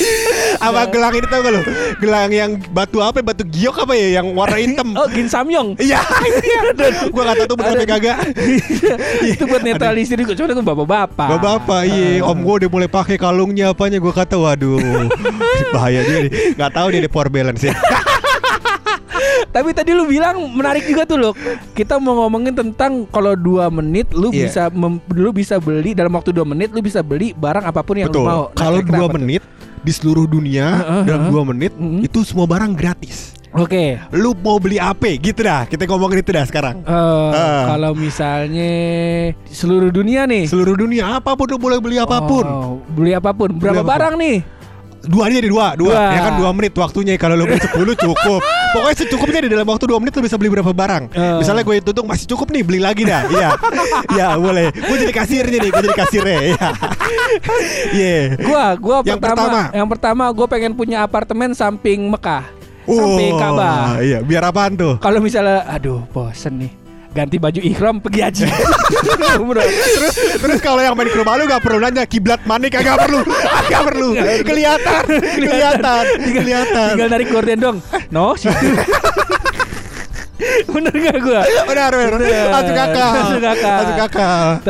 apa 0.66 0.80
gelang 0.88 1.14
ini 1.14 1.26
tau 1.26 1.40
gak 1.40 1.52
lu? 1.52 1.62
Gelang 1.98 2.30
yang 2.30 2.50
batu 2.70 2.98
apa? 3.00 3.20
Batu 3.20 3.42
giok 3.42 3.82
apa 3.82 3.92
ya? 3.92 4.20
Yang 4.20 4.26
warna 4.32 4.58
hitam. 4.58 4.88
Oh, 4.94 5.08
Gin 5.08 5.26
Samyong. 5.26 5.76
Iya. 5.76 6.00
Gua 7.14 7.22
gak 7.24 7.36
tahu 7.40 7.46
tuh 7.48 7.56
bener 7.56 7.76
apa 7.78 7.86
kagak. 7.88 8.18
itu 9.22 9.42
buat 9.44 9.62
netralisir 9.62 10.16
juga. 10.16 10.32
Cuma 10.34 10.46
itu 10.48 10.62
bapak-bapak. 10.62 11.28
Bapak-bapak, 11.28 11.80
iya, 11.86 12.22
om 12.22 12.38
gue 12.38 12.54
udah 12.64 12.70
mulai 12.70 12.88
pakai 12.88 13.16
kalungnya 13.16 13.70
apanya 13.70 13.98
gue 13.98 14.12
kata 14.12 14.36
waduh 14.36 14.78
bahaya 15.74 16.00
dia 16.02 16.18
nih. 16.28 16.32
Gak 16.54 16.70
tahu 16.72 16.86
dia 16.92 17.00
ada 17.02 17.10
power 17.10 17.28
balance 17.28 17.62
ya. 17.62 17.74
Tapi 19.46 19.72
tadi 19.72 19.96
lu 19.96 20.04
bilang 20.04 20.36
menarik 20.52 20.84
juga 20.84 21.08
tuh 21.08 21.16
loh. 21.16 21.32
Kita 21.72 21.96
mau 21.96 22.24
ngomongin 22.24 22.52
tentang 22.52 23.08
kalau 23.08 23.32
dua 23.32 23.72
menit 23.72 24.12
lu 24.12 24.28
Iya. 24.28 24.48
bisa 24.48 24.62
mem- 24.68 25.00
lu 25.08 25.32
bisa 25.32 25.56
beli 25.56 25.96
dalam 25.96 26.12
waktu 26.12 26.28
dua 26.28 26.44
menit 26.44 26.68
lu 26.72 26.84
bisa 26.84 27.00
beli 27.00 27.32
barang 27.32 27.64
apa 27.64 27.80
pun 27.80 27.96
yang 27.96 28.12
Betul. 28.12 28.24
lu 28.24 28.28
mau. 28.28 28.42
Nah, 28.46 28.52
Kalau 28.52 28.80
dua 28.84 29.08
tuh? 29.08 29.40
Di 29.86 29.92
seluruh 29.94 30.26
dunia 30.26 30.66
Heeh, 30.74 31.02
dalam 31.06 31.30
dua 31.30 31.46
menit 31.46 31.70
Mhm. 31.72 32.02
itu 32.02 32.26
semua 32.26 32.42
barang 32.44 32.74
gratis. 32.74 33.38
Oke. 33.54 33.96
Lu 34.12 34.36
mau 34.36 34.58
beli 34.58 34.76
apa? 34.76 35.16
Gitu 35.16 35.40
dah. 35.40 35.64
Kita 35.64 35.86
ngomongin 35.86 36.20
itu 36.20 36.28
dah 36.28 36.44
sekarang. 36.44 36.82
Eh, 36.82 36.92
Ah. 37.32 37.72
kalau 37.72 37.94
misalnya 37.94 38.68
seluruh 39.46 39.88
dunia 39.88 40.28
nih. 40.28 40.44
Seluruh 40.44 40.76
dunia 40.76 41.16
apa 41.16 41.32
pun 41.32 41.46
lu 41.46 41.56
boleh 41.56 41.78
beli 41.78 41.96
apa 41.96 42.20
pun. 42.20 42.44
Oh, 42.44 42.84
beli 42.84 43.14
apa 43.14 43.32
pun. 43.32 43.54
Berapa 43.54 43.62
Beli 43.72 43.72
apa 43.72 43.86
pun. 43.86 43.92
barang 43.94 44.14
nih? 44.18 44.36
Dua 45.04 45.28
aja 45.28 45.38
jadi 45.38 45.50
dua, 45.52 45.66
dua. 45.76 45.92
Dua. 45.92 46.14
Ya 46.16 46.20
kan 46.24 46.32
dua 46.40 46.50
menit 46.56 46.72
waktunya. 46.72 47.14
Kalau 47.20 47.36
lo 47.36 47.44
beli 47.44 47.60
10 47.60 47.76
cukup. 47.94 48.40
Pokoknya 48.74 48.96
secukupnya 48.96 49.40
di 49.44 49.50
dalam 49.52 49.66
waktu 49.68 49.84
dua 49.86 49.98
menit 50.00 50.16
lo 50.16 50.22
bisa 50.24 50.36
beli 50.40 50.50
berapa 50.50 50.72
barang. 50.72 51.04
Eh. 51.12 51.36
Misalnya 51.38 51.62
gue 51.62 51.74
hitung 51.78 52.06
masih 52.08 52.26
cukup 52.26 52.50
nih 52.50 52.62
beli 52.64 52.80
lagi 52.82 53.04
dah. 53.04 53.22
Iya. 53.28 53.48
Iya 54.10 54.28
boleh. 54.44 54.72
Gue 54.72 54.96
jadi 54.96 55.12
kasirnya 55.14 55.58
nih. 55.60 55.70
Gue 55.70 55.82
jadi 55.84 55.96
kasirnya. 55.96 56.38
Iya. 56.46 56.68
Iya. 57.94 58.18
Gua 58.42 58.74
gua 58.76 58.96
Yang 59.06 59.20
pertama, 59.22 59.46
pertama. 59.46 59.62
yang 59.72 59.88
pertama 59.88 60.24
gue 60.34 60.46
pengen 60.50 60.72
punya 60.74 60.98
apartemen 61.06 61.54
samping 61.54 62.02
Mekah. 62.10 62.42
Samping 62.86 63.34
Oh, 63.34 63.38
Ka'bah. 63.38 63.98
Iya. 64.02 64.18
Biar 64.22 64.42
apaan 64.46 64.74
tuh? 64.74 64.94
Kalau 64.98 65.18
misalnya 65.22 65.62
aduh 65.66 66.02
bosen 66.10 66.66
nih 66.66 66.85
ganti 67.16 67.40
baju 67.40 67.60
ihram 67.64 67.96
pergi. 68.04 68.44
Bro. 69.40 69.62
terus 69.96 70.14
terus 70.36 70.58
kalau 70.60 70.84
yang 70.84 70.92
main 70.92 71.08
ke 71.08 71.16
rumah 71.16 71.40
lu 71.40 71.48
gak 71.48 71.64
perlu 71.64 71.80
nanya 71.80 72.04
kiblat 72.04 72.44
mana 72.44 72.68
kagak 72.68 73.00
perlu 73.00 73.24
kagak 73.64 73.82
perlu 73.88 74.08
kelihatan 74.44 75.04
kelihatan 75.40 76.04
kelihatan 76.20 76.88
Tinggal 76.92 77.08
narik 77.08 77.28
gorden 77.32 77.58
dong. 77.58 77.76
No, 78.12 78.36
situ. 78.36 78.52
Bener 80.68 80.92
gak 80.92 81.16
gua? 81.24 81.40
benar 81.64 81.90
benar 81.96 82.12
Bener. 82.20 82.52
masuk 82.52 82.76
akal 82.76 83.12
Masuk 83.80 83.98
akal. 84.04 84.60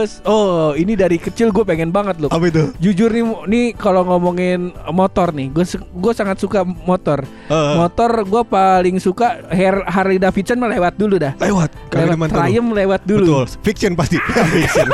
Terus 0.00 0.24
Oh 0.24 0.72
ini 0.72 0.96
dari 0.96 1.20
kecil 1.20 1.52
gue 1.52 1.60
pengen 1.60 1.92
banget 1.92 2.16
loh. 2.16 2.32
Apa 2.32 2.48
itu? 2.48 2.72
Jujur 2.80 3.12
nih 3.12 3.20
nih 3.44 3.66
kalau 3.76 4.00
ngomongin 4.02 4.72
motor 4.88 5.28
nih 5.30 5.52
Gue 5.52 5.68
gue 5.76 6.12
sangat 6.16 6.40
suka 6.40 6.64
motor. 6.64 7.20
Eh. 7.46 7.74
Motor 7.76 8.24
gue 8.24 8.42
paling 8.48 8.96
suka 8.96 9.44
Har- 9.46 9.84
Harley 9.84 10.16
Davidson 10.16 10.56
mah 10.56 10.72
lewat 10.72 10.96
dulu 10.96 11.20
dah. 11.20 11.36
Lewat? 11.36 11.68
Lewat. 11.92 12.32
Triumph 12.32 12.72
lewat 12.72 13.00
dulu. 13.04 13.44
Betul. 13.44 13.44
Fiction 13.60 13.92
pasti. 13.92 14.16
Fiction. 14.56 14.88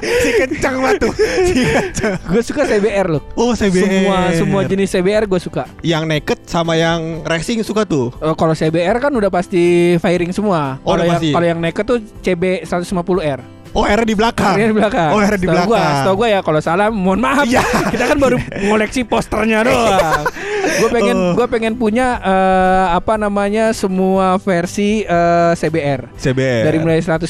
Si 0.00 0.30
kencang 0.36 0.74
banget 0.78 1.08
tuh. 1.08 1.12
Si 1.46 1.62
kencang. 1.64 2.14
Gue 2.28 2.42
suka 2.44 2.62
CBR 2.66 3.06
loh. 3.08 3.22
Oh 3.34 3.52
CBR 3.52 3.88
Semua 3.88 4.18
semua 4.36 4.60
jenis 4.64 4.88
CBR 4.90 5.24
gue 5.26 5.40
suka. 5.40 5.64
Yang 5.80 6.02
naked 6.06 6.38
sama 6.44 6.74
yang 6.76 7.24
racing 7.24 7.62
suka 7.62 7.82
tuh? 7.82 8.12
Eh, 8.20 8.34
kalau 8.34 8.52
CBR 8.52 8.96
kan 8.98 9.12
udah 9.12 9.30
pasti 9.30 9.94
firing 9.96 10.30
semua. 10.30 10.78
Oh, 10.82 10.94
Kalau 10.94 11.04
yang 11.06 11.22
kalau 11.22 11.46
yang 11.46 11.60
naked 11.60 11.84
tuh 11.86 11.98
CB 12.20 12.66
150R. 12.66 13.29
Oh 13.70 13.86
R 13.86 14.02
di 14.02 14.14
belakang 14.18 14.58
Ini 14.58 14.66
di 14.70 14.76
belakang. 14.76 15.10
oh 15.14 15.20
R 15.22 15.34
di 15.38 15.46
gua, 15.46 15.54
belakang 15.54 15.92
setahu 16.02 16.14
gua 16.18 16.28
ya 16.28 16.40
kalau 16.42 16.60
salah 16.60 16.86
mohon 16.90 17.20
maaf. 17.22 17.46
Iya. 17.46 17.62
Kita 17.86 18.04
kan 18.10 18.18
baru 18.18 18.36
ngoleksi 18.66 19.06
posternya 19.06 19.62
doang. 19.62 20.26
Gue 20.60 20.88
pengen 20.90 21.16
Oh. 21.20 21.32
gue 21.32 21.46
pengen 21.48 21.74
punya 21.74 22.16
eh, 22.16 22.86
apa 22.92 23.14
namanya 23.14 23.70
semua 23.70 24.36
versi 24.36 25.02
eh, 25.02 25.52
CBR. 25.52 26.14
CBR 26.14 26.62
Dari 26.64 26.78
mulai 26.78 26.98
150 26.98 27.28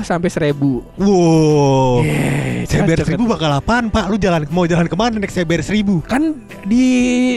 sampai 0.00 0.28
1000. 0.28 0.52
wow 0.94 2.00
Yeay, 2.00 2.64
CBR 2.64 3.02
cocok 3.02 3.18
1000 3.18 3.28
bakal 3.30 3.50
apaan 3.52 3.84
pak 3.88 4.06
lu 4.06 4.16
jalan 4.16 4.44
mau 4.48 4.64
jalan 4.64 4.84
ke 4.84 4.94
mana 4.94 5.16
naik 5.16 5.30
CBR 5.30 5.62
1000 5.62 6.04
Kan 6.04 6.22
di 6.62 6.86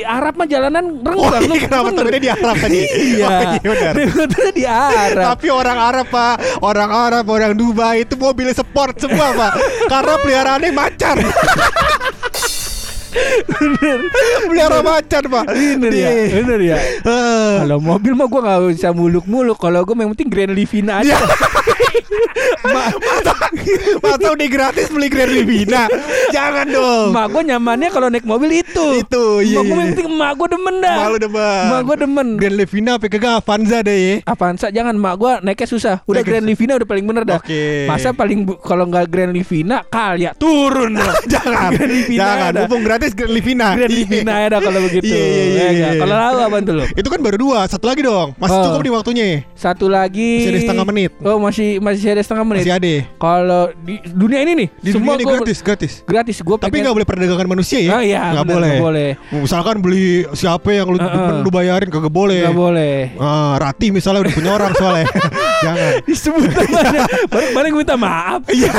Arab 0.02 0.36
mah 0.36 0.46
jalanan 0.46 1.04
Oh 1.04 1.28
renggang 1.28 1.44
lu. 1.44 1.54
iya 1.54 1.62
kenapa 1.62 1.90
temennya 1.92 2.22
di 2.22 2.32
Arab 2.32 2.56
tadi 2.58 2.80
Iya. 3.10 3.28
Oh 3.28 3.76
iya 3.76 3.90
di 4.54 4.64
Arab. 4.66 5.24
Tapi 5.28 5.48
orang 5.50 5.78
Arab 5.78 6.06
pak 6.08 6.36
Orang 6.60 6.90
Arab, 6.90 7.26
orang 7.28 7.52
Dubai 7.54 8.02
Itu 8.02 8.16
mobil 8.16 8.50
sport 8.52 8.98
semua 8.98 9.32
pak 9.32 9.54
Karena 9.92 10.14
peliharaannya 10.18 10.72
macan 10.72 11.18
Pelihara 14.48 14.80
macan 14.82 15.24
pak. 15.24 15.46
Bener 15.48 15.92
ya, 15.92 16.10
Iya. 16.10 16.34
bener 16.38 16.60
ya. 16.62 16.78
Eh. 17.04 17.56
Kalau 17.62 17.78
mobil 17.80 18.14
mah 18.14 18.28
gue 18.28 18.42
gak 18.42 18.60
bisa 18.70 18.90
muluk-muluk. 18.92 19.58
Kalau 19.58 19.84
gue 19.84 19.96
yang 19.96 20.12
penting 20.14 20.30
Grand 20.30 20.54
Livina 20.54 21.02
aja. 21.02 21.18
Ma- 22.68 22.94
Masa 24.00 24.28
udah 24.32 24.48
gratis 24.48 24.88
beli 24.90 25.08
Grand 25.08 25.30
Livina. 25.30 25.88
Jangan 26.30 26.66
dong. 26.68 27.08
Mak 27.12 27.26
gue 27.30 27.42
nyamannya 27.46 27.90
kalau 27.90 28.08
naik 28.08 28.24
mobil 28.24 28.62
itu. 28.62 28.86
Itu, 28.98 29.42
iya, 29.42 29.60
Mak 29.60 29.64
gue 29.64 29.74
iya. 29.74 29.78
yang 29.78 29.90
penting 29.94 30.10
mak 30.14 30.32
gue 30.36 30.48
demen 30.50 30.76
dah. 30.80 30.98
Malu 31.04 31.18
demen. 31.18 31.64
Mak 31.68 31.82
gue 31.84 31.96
demen. 31.98 32.28
Grand 32.38 32.58
Livina 32.58 32.92
apa 32.96 33.06
kagak? 33.08 33.34
Avanza 33.38 33.78
deh. 33.82 33.98
Ya 33.98 34.16
Avanza 34.26 34.68
jangan. 34.70 34.96
Mak 34.96 35.16
gue 35.16 35.32
naiknya 35.44 35.68
susah. 35.68 35.96
Udah 36.06 36.22
Grand 36.22 36.46
Livina 36.46 36.76
udah 36.76 36.88
paling 36.88 37.06
bener 37.06 37.24
dah. 37.24 37.40
Masa 37.88 38.12
paling 38.12 38.48
kalau 38.62 38.88
nggak 38.88 39.06
Grand 39.08 39.32
Livina 39.32 39.84
Kalya 39.84 40.32
turun. 40.36 40.96
Jangan. 41.34 41.72
Grand 41.74 41.92
Livina 41.92 42.22
Jangan. 42.24 42.52
Mumpung 42.64 42.84
gratis 42.84 43.07
Grand 43.10 43.30
Livina 43.30 43.68
Grand 43.74 43.88
Iya. 43.88 44.00
Livina 44.00 44.34
ya 44.36 44.48
dah 44.48 44.60
kalau 44.60 44.80
begitu 44.82 45.06
Iya, 45.06 45.18
iya, 45.18 45.26
iya, 45.26 45.44
Ya 45.58 45.68
nggak? 45.70 45.92
iya. 45.94 46.00
Kalau 46.00 46.16
lalu 46.18 46.40
apa 46.42 46.58
tuh 46.62 46.74
lo? 46.74 46.86
Itu 46.90 47.08
kan 47.08 47.20
baru 47.20 47.38
dua 47.38 47.60
Satu 47.66 47.86
lagi 47.86 48.02
dong 48.02 48.28
Masih 48.36 48.56
Oh. 48.56 48.64
cukup 48.66 48.80
nih 48.80 48.94
waktunya 48.94 49.28
Satu 49.54 49.86
lagi 49.88 50.32
Masih 50.38 50.50
ada 50.50 50.60
setengah 50.62 50.86
menit. 50.86 51.12
Oh 51.20 51.38
masih 51.38 51.68
masih 51.78 52.08
ada 52.10 52.22
setengah 52.22 52.46
menit 52.46 52.62
Masih 52.62 52.74
ada 52.74 52.94
Kalau 53.16 53.62
di 53.78 53.94
dunia 54.08 54.40
ini 54.42 54.52
nih 54.56 54.68
Di 54.78 54.92
semua 54.92 55.14
dunia 55.14 55.16
ini 55.16 55.24
gua- 55.24 55.36
gratis 55.38 55.58
Gratis 55.60 55.94
Gratis 56.04 56.38
gue 56.40 56.56
Tapi 56.58 56.76
nggak 56.78 56.94
boleh 56.94 57.08
perdagangan 57.08 57.48
manusia 57.48 57.78
ya 57.78 57.92
Oh 57.92 58.02
iya 58.02 58.22
Nggak 58.34 58.46
bener, 58.46 58.56
boleh 58.56 58.72
nggak 58.72 58.84
boleh 58.84 59.10
Misalkan 59.38 59.76
beli 59.78 60.06
siapa 60.34 60.70
yang 60.72 60.88
lu, 60.88 60.98
Heeh. 60.98 61.42
lu 61.42 61.50
bayarin 61.50 61.88
kagak 61.88 62.10
boleh 62.10 62.42
Nggak 62.44 62.58
boleh 62.58 62.96
Ah, 63.18 63.56
Rati 63.58 63.88
misalnya 63.90 64.22
udah 64.22 64.34
punya 64.34 64.52
orang 64.52 64.72
soalnya 64.74 65.06
Jangan. 65.60 65.92
Disebut 66.10 66.48
namanya. 66.48 67.02
Baru 67.28 67.46
kemarin 67.48 67.70
gue 67.70 67.82
minta 67.82 67.98
maaf. 67.98 68.42
Iya. 68.58 68.74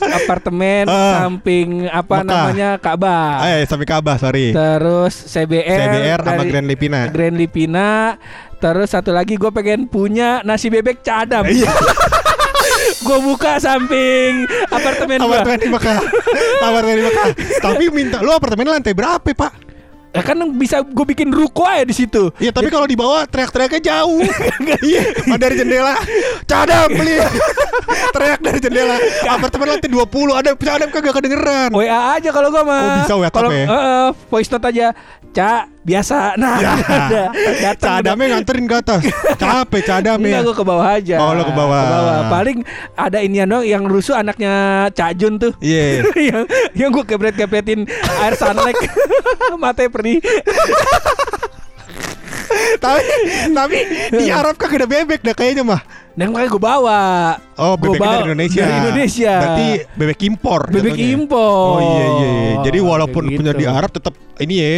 Apartemen 0.00 0.84
Ah. 0.86 1.22
samping 1.22 1.86
apa 1.86 2.16
Mekah. 2.16 2.26
namanya 2.26 2.68
Ka'bah. 2.76 3.44
Eh 3.46 3.62
sampai 3.64 3.84
Kabah 3.84 4.16
sorry. 4.16 4.52
Terus 4.52 5.14
CBR 5.26 5.78
CBR 5.80 6.18
sama 6.20 6.42
Grand 6.44 6.66
Lipina. 6.66 7.00
Grand 7.08 7.34
Lipina. 7.34 8.16
Terus 8.56 8.88
satu 8.88 9.10
lagi 9.10 9.34
gue 9.34 9.50
pengen 9.50 9.84
punya 9.84 10.40
nasi 10.42 10.68
bebek 10.68 11.00
cadam. 11.00 11.44
Iya. 11.44 11.68
Gue 12.96 13.16
buka 13.18 13.56
samping 13.58 14.44
apartemen 14.66 15.16
Apartemen 15.18 15.56
di 15.58 15.68
Mekah. 15.68 15.98
Apartemen 16.62 16.96
di 16.96 17.04
Mekah. 17.04 17.26
Tapi 17.60 17.84
minta 17.90 18.16
Lu 18.20 18.28
apartemen 18.30 18.64
lantai 18.66 18.92
berapa 18.92 19.24
pak? 19.24 19.52
Ya 20.14 20.22
kan 20.22 20.38
bisa 20.54 20.78
gue 20.80 21.04
bikin 21.04 21.28
ruko 21.28 21.66
aja 21.66 21.82
di 21.82 21.92
situ. 21.92 22.30
Iya 22.38 22.50
tapi 22.50 22.70
kalau 22.70 22.86
di 22.86 22.94
bawah 22.94 23.26
teriak-teriaknya 23.26 23.80
jauh. 23.82 24.22
Iya. 24.80 25.02
Dari 25.34 25.54
jendela. 25.56 25.94
Cadam 26.44 26.88
beli 26.88 27.18
Teriak 28.14 28.40
dari 28.40 28.58
jendela. 28.58 28.96
Apartemen 29.26 29.66
lantai 29.70 29.90
20 29.90 30.06
Ada 30.32 30.50
Cadam 30.54 30.88
kagak 30.88 31.14
kedengeran? 31.14 31.68
WA 31.72 32.14
aja 32.14 32.30
kalau 32.30 32.48
gue 32.48 32.62
mah 32.62 32.80
Oh, 32.80 32.96
bisa 33.02 33.14
WhatsApp 33.16 33.34
kalau 33.34 33.50
ya? 33.50 33.66
eh, 33.66 34.08
voice 34.30 34.50
note 34.50 34.66
aja. 34.70 34.86
Cak 35.34 35.62
biasa. 35.84 36.34
Nah 36.40 36.56
Ya. 36.58 36.72
ada. 37.06 37.22
Datang 37.60 38.00
Cadamnya 38.00 38.26
nganterin 38.34 38.64
ke 38.64 38.76
atas. 38.80 39.02
Capek 39.36 39.82
cadamnya 39.84 40.40
Enggak 40.40 40.44
gue 40.48 40.56
ke 40.56 40.64
bawah 40.64 40.86
aja. 40.88 41.16
Oh, 41.20 41.36
lo 41.36 41.42
ke 41.44 41.54
bawah. 41.54 41.82
Paling 42.32 42.58
ada 42.96 43.18
inian 43.20 43.46
doang 43.46 43.64
Yang 43.68 43.84
rusuh 43.92 44.16
anaknya 44.16 44.88
Cak 44.96 45.12
Jun 45.20 45.36
tuh. 45.36 45.52
Iya. 45.60 46.08
Yang 46.32 46.42
yang 46.74 46.88
gue 46.90 47.04
kepret 47.04 47.36
kepretin 47.36 47.84
air 48.24 48.34
sunlight. 48.34 48.76
Matanya 49.62 49.90
perih 49.92 50.18
tapi 52.76 53.04
tapi 53.50 53.78
di 54.10 54.26
Arab 54.28 54.54
kagak 54.54 54.76
ada 54.76 54.88
bebek 54.88 55.20
dah 55.20 55.32
kayaknya 55.32 55.62
mah. 55.62 55.82
dan 56.14 56.30
makanya 56.30 56.46
gue 56.48 56.62
bawa 56.62 57.00
Oh, 57.54 57.74
bawa- 57.74 58.22
dari 58.22 58.30
Indonesia. 58.30 58.62
dari 58.62 58.74
Indonesia 58.80 59.34
Berarti 59.36 59.66
bebek 59.94 60.20
impor. 60.24 60.60
bebek 60.68 60.92
jatuhnya. 60.92 61.10
impor 61.12 61.66
Oh 61.68 61.80
iya 61.80 62.06
iya. 62.08 62.28
iya. 62.30 62.54
Jadi 62.62 62.78
walaupun 62.80 63.22
Kayak 63.24 63.36
punya 63.36 63.52
gitu. 63.52 63.60
di 63.60 63.66
Arab 63.68 63.90
tetap 63.90 64.14
ini 64.36 64.54
ya. 64.54 64.70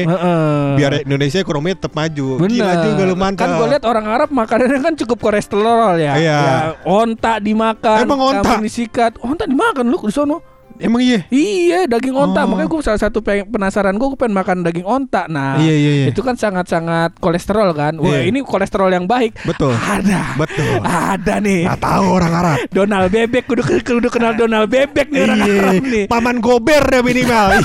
Biar 0.75 0.93
Indonesia 1.03 1.39
ekonominya 1.39 1.77
tetap 1.79 1.93
maju. 1.93 2.27
Bener. 2.39 2.57
Gila 2.57 2.73
juga 2.83 3.03
lu 3.05 3.15
mantap. 3.15 3.43
Kan 3.43 3.51
gue 3.55 3.69
lihat 3.71 3.85
orang 3.85 4.07
Arab 4.07 4.29
makanannya 4.31 4.81
kan 4.81 4.95
cukup 4.97 5.19
kolesterol 5.21 5.93
ya. 5.97 6.13
Iya. 6.15 6.39
Ya, 6.39 6.57
onta 6.83 7.37
dimakan. 7.37 7.97
Emang 8.01 8.21
onta? 8.23 8.41
kambing 8.43 8.65
disikat. 8.65 9.13
Onta 9.19 9.45
dimakan 9.45 9.85
lu 9.87 10.01
di 10.01 10.11
sono. 10.11 10.41
Emang 10.79 11.01
iya. 11.01 11.25
Iya 11.29 11.81
daging 11.87 12.13
onta 12.13 12.43
Oh. 12.43 12.49
Makanya 12.49 12.69
gue 12.69 12.81
salah 12.83 12.99
satu 12.99 13.19
penasaran 13.23 13.95
gue 13.95 14.09
pengen 14.15 14.35
makan 14.35 14.57
daging 14.61 14.83
onta 14.83 15.25
Nah 15.27 15.57
Iya, 15.57 15.75
iya, 15.75 15.91
iya. 15.95 16.07
Itu 16.09 16.21
kan 16.21 16.35
sangat-sangat 16.35 17.17
kolesterol 17.17 17.73
kan 17.73 17.97
Wah 17.97 18.13
Iya. 18.15 18.29
ini 18.29 18.41
kolesterol 18.41 18.89
yang 18.89 19.05
baik 19.05 19.41
Betul. 19.43 19.73
Ada 19.73 20.37
Betul. 20.37 20.81
Ada 20.83 21.35
nih 21.39 21.65
Nggak 21.65 21.81
tahu 21.81 22.05
orang 22.13 22.33
Arab. 22.35 22.57
Donald 22.77 23.09
Bebek 23.09 23.45
Kudu, 23.45 23.63
kudu 23.81 24.09
kenal 24.09 24.33
Donald 24.35 24.67
Bebek 24.67 25.09
nih 25.09 25.21
orang 25.23 25.39
Iya. 25.39 25.55
Arab 25.61 25.75
nih 25.83 26.05
Paman 26.07 26.37
gober 26.39 26.83
dah 26.83 27.01
minimal. 27.01 27.47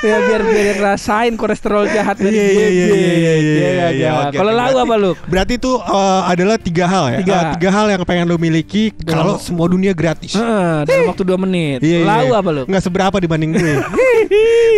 ya, 0.00 0.16
Biar 0.20 0.42
biar 0.44 0.76
ngerasain 0.76 1.34
kolesterol 1.34 1.88
jahat 1.88 2.16
dari 2.16 2.34
Iya 2.34 2.46
iya 2.48 2.66
iya 2.68 2.68
iya 2.68 2.86
iya 2.88 2.94
iya. 2.94 3.34
Iya, 3.34 3.68
iya, 3.68 3.86
iya. 3.90 4.10
oke, 4.20 4.36
Kalau 4.36 4.52
Berarti- 4.52 4.78
apa 4.78 4.94
lu? 4.96 5.10
Berarti 5.26 5.52
itu 5.56 5.72
eh, 5.74 6.20
adalah 6.24 6.56
tiga 6.56 6.84
hal 6.84 7.04
ya. 7.08 7.18
Tiga. 7.20 7.34
Eh, 7.34 7.44
tiga 7.56 7.70
hal 7.70 7.86
yang 7.88 8.02
pengen 8.04 8.24
lu 8.26 8.36
miliki 8.36 8.90
kalau 9.02 9.36
semua 9.38 9.66
dunia 9.66 9.92
gratis. 9.92 10.32
Heeh, 10.32 10.84
dalam 10.84 11.04
waktu 11.08 11.22
2 11.24 11.36
menit 11.38 11.78
Iya, 11.80 11.98
iya. 12.02 12.06
Lalu 12.06 12.32
apa 12.32 12.48
lu? 12.50 12.62
Nggak 12.66 12.82
seberapa 12.82 13.16
dibanding 13.16 13.50
gue. 13.54 13.74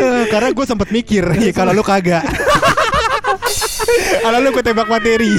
Eh, 0.01 0.25
karena 0.31 0.49
gue 0.51 0.65
sempat 0.65 0.89
mikir 0.89 1.21
ya, 1.37 1.53
kalau 1.53 1.77
lu 1.77 1.83
kagak. 1.83 2.25
Kalau 4.21 4.39
lu 4.41 4.49
gue 4.53 4.65
tembak 4.65 4.89
materi. 4.89 5.33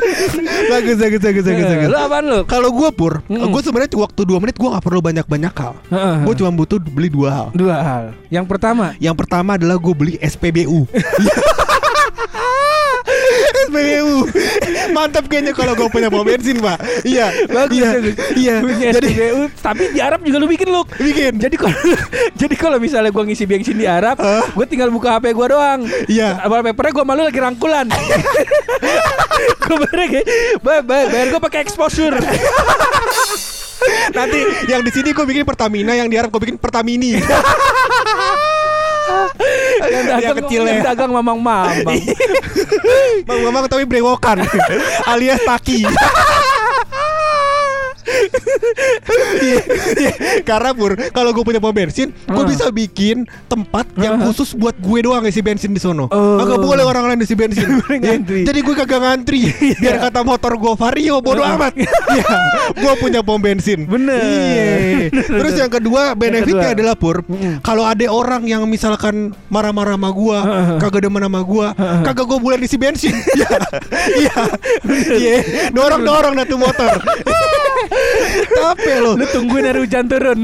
bagus 0.72 0.96
bagus 0.98 1.20
bagus 1.20 1.44
bagus. 1.44 1.64
Eh, 1.64 1.70
bagus. 1.76 1.88
Lu 1.88 1.98
apaan 1.98 2.24
lu? 2.26 2.38
Kalau 2.46 2.70
gue 2.70 2.88
pur, 2.92 3.24
Mm-mm. 3.26 3.50
gue 3.50 3.62
sebenarnya 3.62 3.92
waktu 3.96 4.20
dua 4.26 4.38
menit 4.38 4.56
gue 4.56 4.68
nggak 4.68 4.84
perlu 4.84 5.00
banyak 5.00 5.26
banyak 5.26 5.54
hal. 5.54 5.74
Heeh. 5.90 6.16
Gue 6.26 6.34
cuma 6.38 6.50
butuh 6.52 6.78
beli 6.80 7.08
dua 7.10 7.28
hal. 7.30 7.48
Dua 7.54 7.76
hal 7.80 8.04
Yang 8.30 8.46
pertama 8.46 8.94
Yang 9.02 9.16
pertama 9.18 9.56
adalah 9.58 9.76
gue 9.78 9.94
beli 9.94 10.14
SPBU. 10.20 10.86
SPBU. 13.70 14.26
mantap 14.96 15.24
kayaknya 15.30 15.54
kalau 15.54 15.72
gue 15.78 15.88
punya 15.88 16.10
pom 16.10 16.26
bensin, 16.26 16.58
Pak. 16.58 17.06
Iya. 17.06 17.46
Bagus, 17.46 17.78
iya. 17.78 17.90
Iya. 18.34 18.56
Punya 18.60 18.88
Jadi 18.98 19.08
SPBU, 19.14 19.40
tapi 19.62 19.84
di 19.94 20.00
Arab 20.02 20.20
juga 20.26 20.36
lu 20.42 20.46
bikin 20.50 20.68
lu. 20.68 20.82
bikin. 20.98 21.38
Jadi 21.38 21.56
kalau 21.56 21.78
jadi 22.40 22.54
kalau 22.58 22.76
misalnya 22.82 23.10
gua 23.14 23.24
ngisi 23.24 23.46
bensin 23.46 23.78
di 23.78 23.86
Arab, 23.86 24.18
gue 24.52 24.66
tinggal 24.66 24.90
buka 24.90 25.16
HP 25.16 25.32
gua 25.32 25.46
doang. 25.46 25.80
Iya. 26.10 26.42
Wallpapernya 26.44 26.92
gua 26.92 27.04
malu 27.06 27.22
lagi 27.24 27.38
rangkulan. 27.38 27.86
gue 29.70 29.76
bayar, 29.86 30.82
bayar, 30.82 31.06
bayar 31.08 31.26
gue 31.30 31.40
pakai 31.40 31.60
exposure. 31.62 32.18
Nanti 34.12 34.40
yang 34.68 34.84
di 34.84 34.90
sini 34.92 35.14
gue 35.16 35.24
bikin 35.24 35.46
Pertamina, 35.48 35.96
yang 35.96 36.10
di 36.10 36.16
Arab 36.18 36.34
gue 36.34 36.40
bikin 36.42 36.58
Pertamini. 36.60 37.16
Yang 39.80 40.04
dagang, 40.06 40.20
Yang 40.22 40.36
kecil 40.44 40.62
yang 40.66 40.78
ya. 40.80 40.84
dagang 40.92 41.10
mamang 41.10 41.38
mamang. 41.48 41.74
Bang 43.24 43.40
Mamang 43.44 43.64
tapi 43.66 43.84
brewokan 43.84 44.44
alias 45.12 45.40
taki. 45.42 45.84
Iya, 49.40 49.60
iya. 49.96 50.12
Karena 50.42 50.70
pur 50.72 50.94
kalau 51.10 51.30
gue 51.30 51.42
punya 51.42 51.58
pom 51.58 51.70
bensin, 51.70 52.10
gue 52.14 52.36
Ah. 52.36 52.48
bisa 52.48 52.70
bikin 52.70 53.22
tempat 53.46 53.88
yang 53.96 54.18
Ah. 54.18 54.24
khusus 54.26 54.52
buat 54.52 54.74
gue 54.74 54.98
doang 55.00 55.24
isi 55.24 55.40
bensin 55.40 55.70
di 55.70 55.80
sono. 55.80 56.06
Oh. 56.06 56.38
Kagak 56.38 56.58
boleh 56.58 56.84
orang 56.84 57.04
lain 57.08 57.20
isi 57.20 57.34
bensin. 57.34 57.66
Ya, 57.90 58.16
ngantri. 58.16 58.42
Jadi 58.44 58.58
gue 58.60 58.74
kagak 58.76 59.00
ngantri. 59.00 59.40
Biar 59.76 59.98
kata 60.00 60.22
motor 60.22 60.54
gue 60.54 60.72
vario 60.74 61.18
bodo 61.20 61.42
Ah. 61.42 61.54
amat. 61.54 61.74
Iya, 62.10 62.36
gue 62.72 62.92
punya 62.96 63.20
pom 63.20 63.38
bensin. 63.38 63.86
Bener. 63.86 64.20
Iya. 64.20 64.66
Terus 65.10 65.54
yang 65.56 65.70
kedua 65.70 66.14
benefitnya 66.14 66.72
adalah 66.72 66.94
pur, 66.94 67.22
kalau 67.60 67.84
ada 67.84 68.06
orang 68.06 68.44
yang 68.44 68.62
misalkan 68.64 69.30
marah-marah 69.48 69.94
sama 69.94 70.10
gue, 70.10 70.38
kagak 70.78 71.02
demen 71.02 71.22
sama 71.22 71.40
gue, 71.40 71.66
kagak 72.02 72.24
gue 72.24 72.38
boleh 72.38 72.58
isi 72.60 72.76
bensin. 72.76 73.14
Iya, 73.30 73.48
iya, 74.16 74.36
iya. 75.12 75.36
Dorong 75.70 76.02
dorong 76.02 76.32
dah 76.34 76.44
tuh 76.44 76.58
motor. 76.58 76.90
Capek 78.50 78.96
lo. 79.00 79.12
Lu 79.14 79.26
tungguin 79.26 79.64
hari 79.64 79.80
hujan 79.80 80.04
turun. 80.04 80.38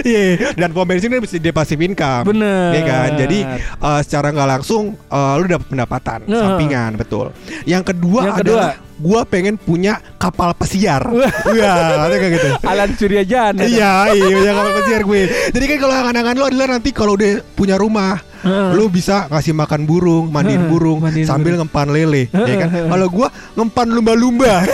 Iya, 0.00 0.52
dan 0.54 0.70
pom 0.70 0.84
bensin 0.84 1.08
kan 1.08 1.20
bisa 1.20 1.40
passive 1.50 1.80
income. 1.80 2.28
Bener. 2.28 2.76
Iya 2.76 2.82
kan? 2.84 3.08
Jadi 3.16 3.38
uh, 3.80 4.00
secara 4.04 4.28
nggak 4.28 4.48
langsung 4.58 4.92
uh, 5.08 5.34
lu 5.40 5.48
dapat 5.48 5.66
pendapatan 5.66 6.18
Nah. 6.28 6.54
sampingan, 6.54 7.00
betul. 7.00 7.32
Yang 7.64 7.94
kedua 7.94 8.20
Yang 8.28 8.36
kedua. 8.44 8.56
adalah 8.60 8.70
gua 9.00 9.20
pengen 9.24 9.56
punya 9.56 9.96
kapal 10.16 10.52
pesiar. 10.52 11.00
Iya, 11.50 11.72
ada 12.06 12.14
kayak 12.14 12.32
gitu. 12.36 12.48
Alan 12.62 12.90
Suryajana. 12.92 13.62
Iya, 13.64 13.92
iya 14.12 14.26
punya 14.30 14.52
kapal 14.52 14.72
pesiar 14.78 15.02
gue. 15.02 15.20
Jadi 15.50 15.64
kan 15.66 15.78
kalau 15.80 15.94
angan-angan 15.96 16.34
lu 16.36 16.44
adalah 16.46 16.66
nanti 16.70 16.90
kalau 16.92 17.12
udah 17.16 17.30
punya 17.56 17.74
rumah, 17.74 18.20
Heeh. 18.40 18.70
lu 18.72 18.88
bisa 18.88 19.26
ngasih 19.26 19.52
makan 19.52 19.84
burung, 19.84 20.28
mandiin 20.28 20.64
burung 20.66 20.98
mandiin 20.98 21.24
sambil 21.24 21.52
burung. 21.52 21.66
ngempan 21.66 21.86
lele, 21.88 22.22
ya 22.28 22.54
kan? 22.58 22.68
Kalau 22.88 23.06
gua 23.08 23.28
ngempan 23.52 23.86
lumba-lumba. 23.90 24.52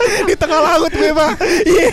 Di 0.00 0.34
tengah 0.34 0.58
laut 0.60 0.90
gue, 0.90 1.10
Pak. 1.12 1.32
Iya. 1.62 1.88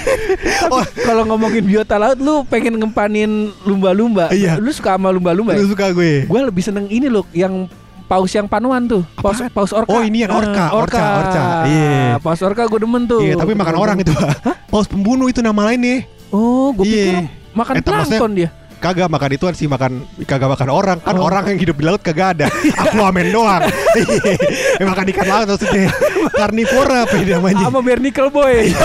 Oh, 0.69 0.81
Kalau 0.99 1.23
ngomongin 1.25 1.61
biota 1.61 1.95
laut 1.95 2.17
lu 2.17 2.41
pengen 2.45 2.77
ngempanin 2.77 3.51
lumba-lumba. 3.61 4.31
Iya. 4.31 4.57
Lu 4.57 4.69
suka 4.69 4.95
sama 4.95 5.09
lumba-lumba 5.09 5.53
ya? 5.53 5.61
lu 5.61 5.69
suka 5.69 5.91
gue. 5.91 6.25
Gue 6.25 6.39
lebih 6.41 6.63
seneng 6.63 6.87
ini 6.87 7.07
loh 7.07 7.27
yang 7.31 7.69
paus 8.05 8.31
yang 8.31 8.47
panuan 8.47 8.87
tuh. 8.87 9.03
Paus 9.15 9.37
Apaan? 9.37 9.51
paus 9.51 9.71
orca. 9.71 9.91
Oh, 9.91 10.01
ini 10.01 10.23
yang 10.23 10.31
orca, 10.31 10.63
Eh, 10.65 10.69
orca, 10.73 11.01
orca. 11.19 11.43
Iya. 11.67 12.17
Paus 12.17 12.39
orca 12.41 12.61
gue 12.63 12.79
demen 12.79 13.03
tuh. 13.05 13.21
Iya, 13.21 13.33
tapi 13.35 13.53
makan 13.53 13.75
orang 13.75 13.97
itu, 13.99 14.11
Pak. 14.11 14.29
Paus 14.67 14.87
pembunuh 14.87 15.27
itu 15.27 15.41
nama 15.41 15.61
lainnya. 15.63 16.07
Oh, 16.29 16.71
gue 16.73 16.83
pikir 16.83 17.13
Iya. 17.13 17.21
makan 17.53 17.73
Eh, 17.75 17.81
maksudnya- 17.81 17.85
plankton 17.85 18.31
dia. 18.33 18.49
Kagak 18.77 19.07
makan 19.07 19.29
itu 19.31 19.45
sih 19.53 19.65
makan 19.65 19.91
kagak 20.23 20.47
makan 20.47 20.69
orang 20.69 20.97
kan 20.99 21.13
Oh. 21.13 21.25
orang 21.25 21.43
yang 21.47 21.59
hidup 21.59 21.75
di 21.75 21.83
laut 21.83 21.99
kagak 21.99 22.37
ada 22.37 22.47
aquaman 22.77 23.27
doang 23.27 23.65
Iya. 23.95 24.85
makan 24.91 25.05
ikan 25.09 25.25
laut 25.25 25.47
maksudnya 25.49 25.89
karnivora 26.31 27.03
apa 27.03 27.15
ya 27.15 27.35
namanya 27.35 27.63
Sama 27.63 27.79
Bernicle 27.81 28.29
Boy. 28.29 28.69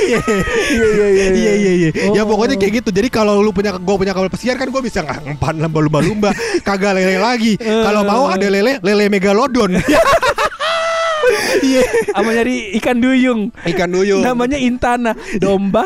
iya 0.00 0.18
iya 0.18 0.88
iya 0.90 1.28
iya 1.30 1.52
iya 1.54 1.72
iya 1.76 1.88
ya 2.10 2.22
Oh. 2.22 2.26
pokoknya 2.26 2.56
kayak 2.56 2.72
gitu 2.80 2.90
jadi 2.90 3.08
kalau 3.08 3.38
lu 3.38 3.50
punya 3.50 3.70
gue 3.72 3.94
punya 3.94 4.10
kapal 4.10 4.28
pesiar 4.28 4.56
kan 4.56 4.66
gue 4.66 4.80
bisa 4.80 5.04
ngempan 5.04 5.54
lumba 5.60 6.00
lumba 6.00 6.30
kagak 6.60 6.96
lele 6.96 7.16
lagi 7.16 7.54
kalau 7.56 8.02
mau 8.02 8.24
ada 8.26 8.42
lele 8.42 8.80
lele 8.80 9.04
megalodon 9.06 9.76
iya 11.62 11.82
Sama 12.10 12.32
nyari 12.32 12.74
ikan 12.76 12.96
duyung. 12.96 13.40
ikan 13.64 13.86
duyung 13.86 14.20
Namanya 14.20 14.58
Intana. 14.58 15.12
Domba. 15.36 15.84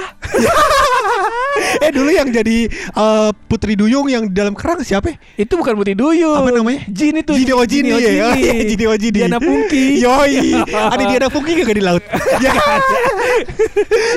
Eh 1.80 1.90
dulu 1.90 2.10
yang 2.10 2.28
jadi 2.30 2.68
eh, 2.70 3.30
putri 3.50 3.74
duyung 3.74 4.06
yang 4.10 4.28
di 4.28 4.34
dalam 4.34 4.54
kerang 4.54 4.82
siapa? 4.82 5.14
Itu 5.34 5.58
bukan 5.58 5.74
putih 5.78 5.94
duyung. 5.98 6.37
Apa 6.37 6.50
namanya? 6.50 6.87
Jin 6.90 7.18
itu. 7.18 7.32
Jini 7.34 7.52
Ojini 7.54 7.88
ya. 7.90 7.96
Oh, 7.96 8.37
iya, 8.37 8.52
Jini 8.66 8.84
Ojini. 8.87 9.14
Diana 9.14 9.38
Pungki. 9.38 9.84
Yoi. 10.04 10.58
Ada 10.94 11.04
Diana 11.06 11.28
Pungki 11.30 11.52
gak 11.62 11.76
di 11.76 11.84
laut? 11.84 12.04
Ya 12.44 12.50
kan. 12.50 12.80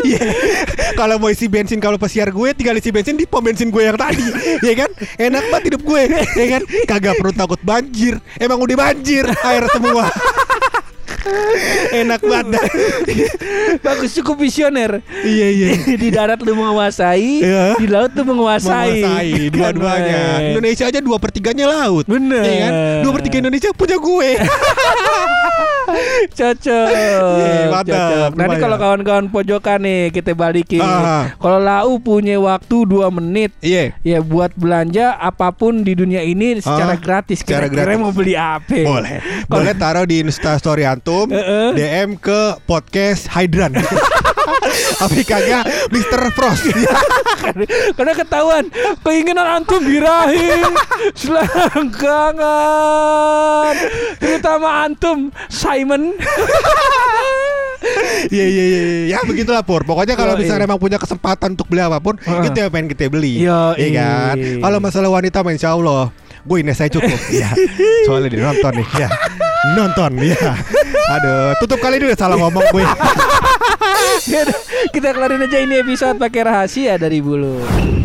Iya. 0.03 0.19
Kalau 0.97 1.15
mau 1.21 1.29
isi 1.29 1.45
bensin 1.47 1.77
kalau 1.77 2.01
pesiar 2.01 2.33
gue 2.33 2.49
tinggal 2.57 2.75
isi 2.75 2.89
bensin 2.89 3.15
di 3.15 3.29
pom 3.29 3.45
bensin 3.45 3.69
gue 3.69 3.83
yang 3.85 3.95
tadi. 3.95 4.25
Ya 4.65 4.73
kan? 4.73 4.89
Enak 5.21 5.43
banget 5.53 5.63
hidup 5.73 5.81
gue. 5.85 6.01
Ya 6.35 6.45
kan? 6.57 6.61
Kagak 6.89 7.13
perlu 7.21 7.33
takut 7.37 7.61
banjir. 7.61 8.17
Emang 8.41 8.59
udah 8.59 8.75
banjir 8.75 9.23
air 9.23 9.63
semua. 9.71 10.09
Enak 12.03 12.21
banget. 12.21 12.61
Bagus 13.85 14.11
cukup 14.15 14.39
visioner. 14.39 15.01
Iya 15.23 15.47
iya. 15.49 15.67
di 16.03 16.09
darat 16.09 16.39
lu 16.41 16.53
menguasai, 16.53 17.43
Iya. 17.43 17.77
di 17.77 17.87
laut 17.87 18.11
lu 18.13 18.23
menguasai. 18.23 19.01
Menguasai 19.01 19.31
dua-duanya. 19.49 20.17
Keren. 20.17 20.49
Indonesia 20.53 20.85
aja 20.87 20.99
dua 20.99 21.17
pertiganya 21.17 21.65
laut. 21.67 22.05
Bener. 22.05 22.43
Iya 22.43 22.57
kan? 22.59 22.73
Dua 23.03 23.11
per 23.13 23.21
tiga 23.25 23.37
Indonesia 23.41 23.69
punya 23.73 23.97
gue. 23.97 24.29
Cocok. 25.87 26.87
Cocok. 27.71 28.29
Nanti 28.35 28.55
kalau 28.57 28.77
kawan-kawan 28.77 29.25
pojokan 29.27 29.79
nih 29.81 30.11
kita 30.11 30.33
balikin. 30.33 30.83
Ah. 30.83 31.31
Kalau 31.33 31.57
lau 31.57 31.95
punya 31.97 32.35
waktu 32.37 32.83
2 32.83 33.07
menit 33.09 33.51
Iya. 33.59 33.95
ya 34.01 34.19
buat 34.19 34.51
belanja 34.53 35.15
apa 35.15 35.51
pun 35.51 35.81
di 35.81 35.93
dunia 35.93 36.19
ini 36.21 36.59
secara 36.59 36.93
Ah, 36.93 36.99
gratis. 36.99 37.39
secara 37.39 37.67
Kira-kira 37.67 37.95
gratis. 37.95 38.01
mau 38.01 38.11
beli 38.11 38.35
apa? 38.35 38.77
Boleh. 38.77 39.17
Boleh 39.47 39.73
taruh 39.73 40.03
di 40.03 40.19
Insta 40.19 40.57
Story 40.57 40.83
Antum, 40.83 41.31
Heeh. 41.31 41.71
DM 41.73 42.17
ke 42.17 42.37
podcast 42.63 43.27
Hydran. 43.29 43.79
Tapi 44.97 45.21
kagak 45.29 45.63
Mr. 45.87 46.21
Frost. 46.31 46.67
Karena 47.97 48.11
ketahuan 48.13 48.67
keinginan 49.01 49.47
antum 49.47 49.79
birahi 49.79 50.67
selangkangan 52.27 53.73
terutama 54.19 54.83
antum 54.83 55.17
Simon 55.47 55.76
Iya 58.27 58.43
iya 58.43 58.63
iya 58.65 58.81
iya. 58.81 59.03
ya 59.15 59.19
begitulah 59.23 59.61
Pur. 59.61 59.85
Pokoknya 59.85 60.17
kalau 60.17 60.35
misalnya 60.35 60.67
emang 60.67 60.81
punya 60.81 60.97
kesempatan 60.99 61.53
untuk 61.55 61.69
beli 61.69 61.85
apa 61.85 62.01
pun, 62.01 62.17
Heeh. 62.19 62.49
itu 62.49 62.57
yang 62.59 62.73
pengen 62.73 62.87
kita 62.91 63.07
beli. 63.07 63.45
Iya 63.45 63.77
kan? 63.95 64.35
Kalau 64.35 64.77
masalah 64.81 65.09
wanita 65.13 65.39
insya 65.47 65.77
Allah 65.77 66.11
Gue 66.47 66.63
ini 66.63 66.71
saya 66.71 66.87
cukup 66.87 67.11
ya. 67.43 67.51
Soalnya 68.07 68.27
dia 68.31 68.41
nonton 68.47 68.71
nih 68.79 68.87
ya. 68.95 69.09
Nonton 69.75 70.11
ya. 70.23 70.51
Aduh, 71.19 71.51
tutup 71.59 71.79
kali 71.83 71.99
udah 71.99 72.15
salah 72.15 72.39
ngomong 72.39 72.63
gue. 72.71 72.85
Kita 74.95 75.11
kelarin 75.11 75.43
aja 75.43 75.59
ini 75.59 75.83
episode 75.83 76.15
pakai 76.15 76.41
rahasia 76.47 76.95
dari 76.95 77.19
bulu 77.19 77.96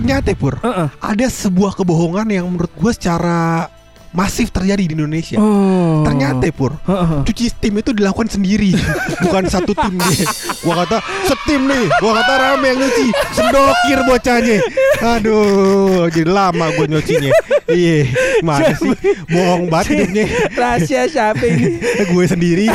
Ternyata 0.00 0.32
Pur, 0.32 0.56
Heeh. 0.64 0.88
ada 0.96 1.26
sebuah 1.28 1.76
kebohongan 1.76 2.24
yang 2.32 2.48
menurut 2.48 2.72
gue 2.72 2.88
secara 2.96 3.68
masif 4.16 4.48
terjadi 4.48 4.88
di 4.88 4.96
Indonesia. 4.96 5.36
Oh. 5.36 6.00
Ternyata 6.08 6.48
Pur, 6.56 6.72
Heeh. 6.88 7.20
cuci 7.28 7.52
tim 7.60 7.76
itu 7.76 7.92
dilakukan 7.92 8.32
sendiri 8.32 8.72
bukan 9.28 9.44
satu 9.52 9.76
tim 9.76 10.00
nih 10.00 10.24
gua 10.64 10.82
kata 10.82 10.98
setim 11.28 11.68
nih 11.68 11.84
gua 12.00 12.24
kata 12.24 12.32
rame 12.40 12.66
yang 12.72 12.78
nyuci 12.80 13.06
sendokir 13.36 14.00
bocahnya 14.08 14.58
aduh 15.04 16.08
jadi 16.08 16.30
lama 16.32 16.72
gua 16.72 16.86
nyucinya 16.88 17.28
iya 17.68 18.08
mana 18.40 18.72
sih 18.72 18.96
bohong 19.28 19.68
banget 19.68 20.08
hidupnya 20.08 20.24
Rahasia 20.56 21.04
siapa 21.06 21.44
ini? 21.44 21.78
gue 22.10 22.24
sendiri 22.24 22.66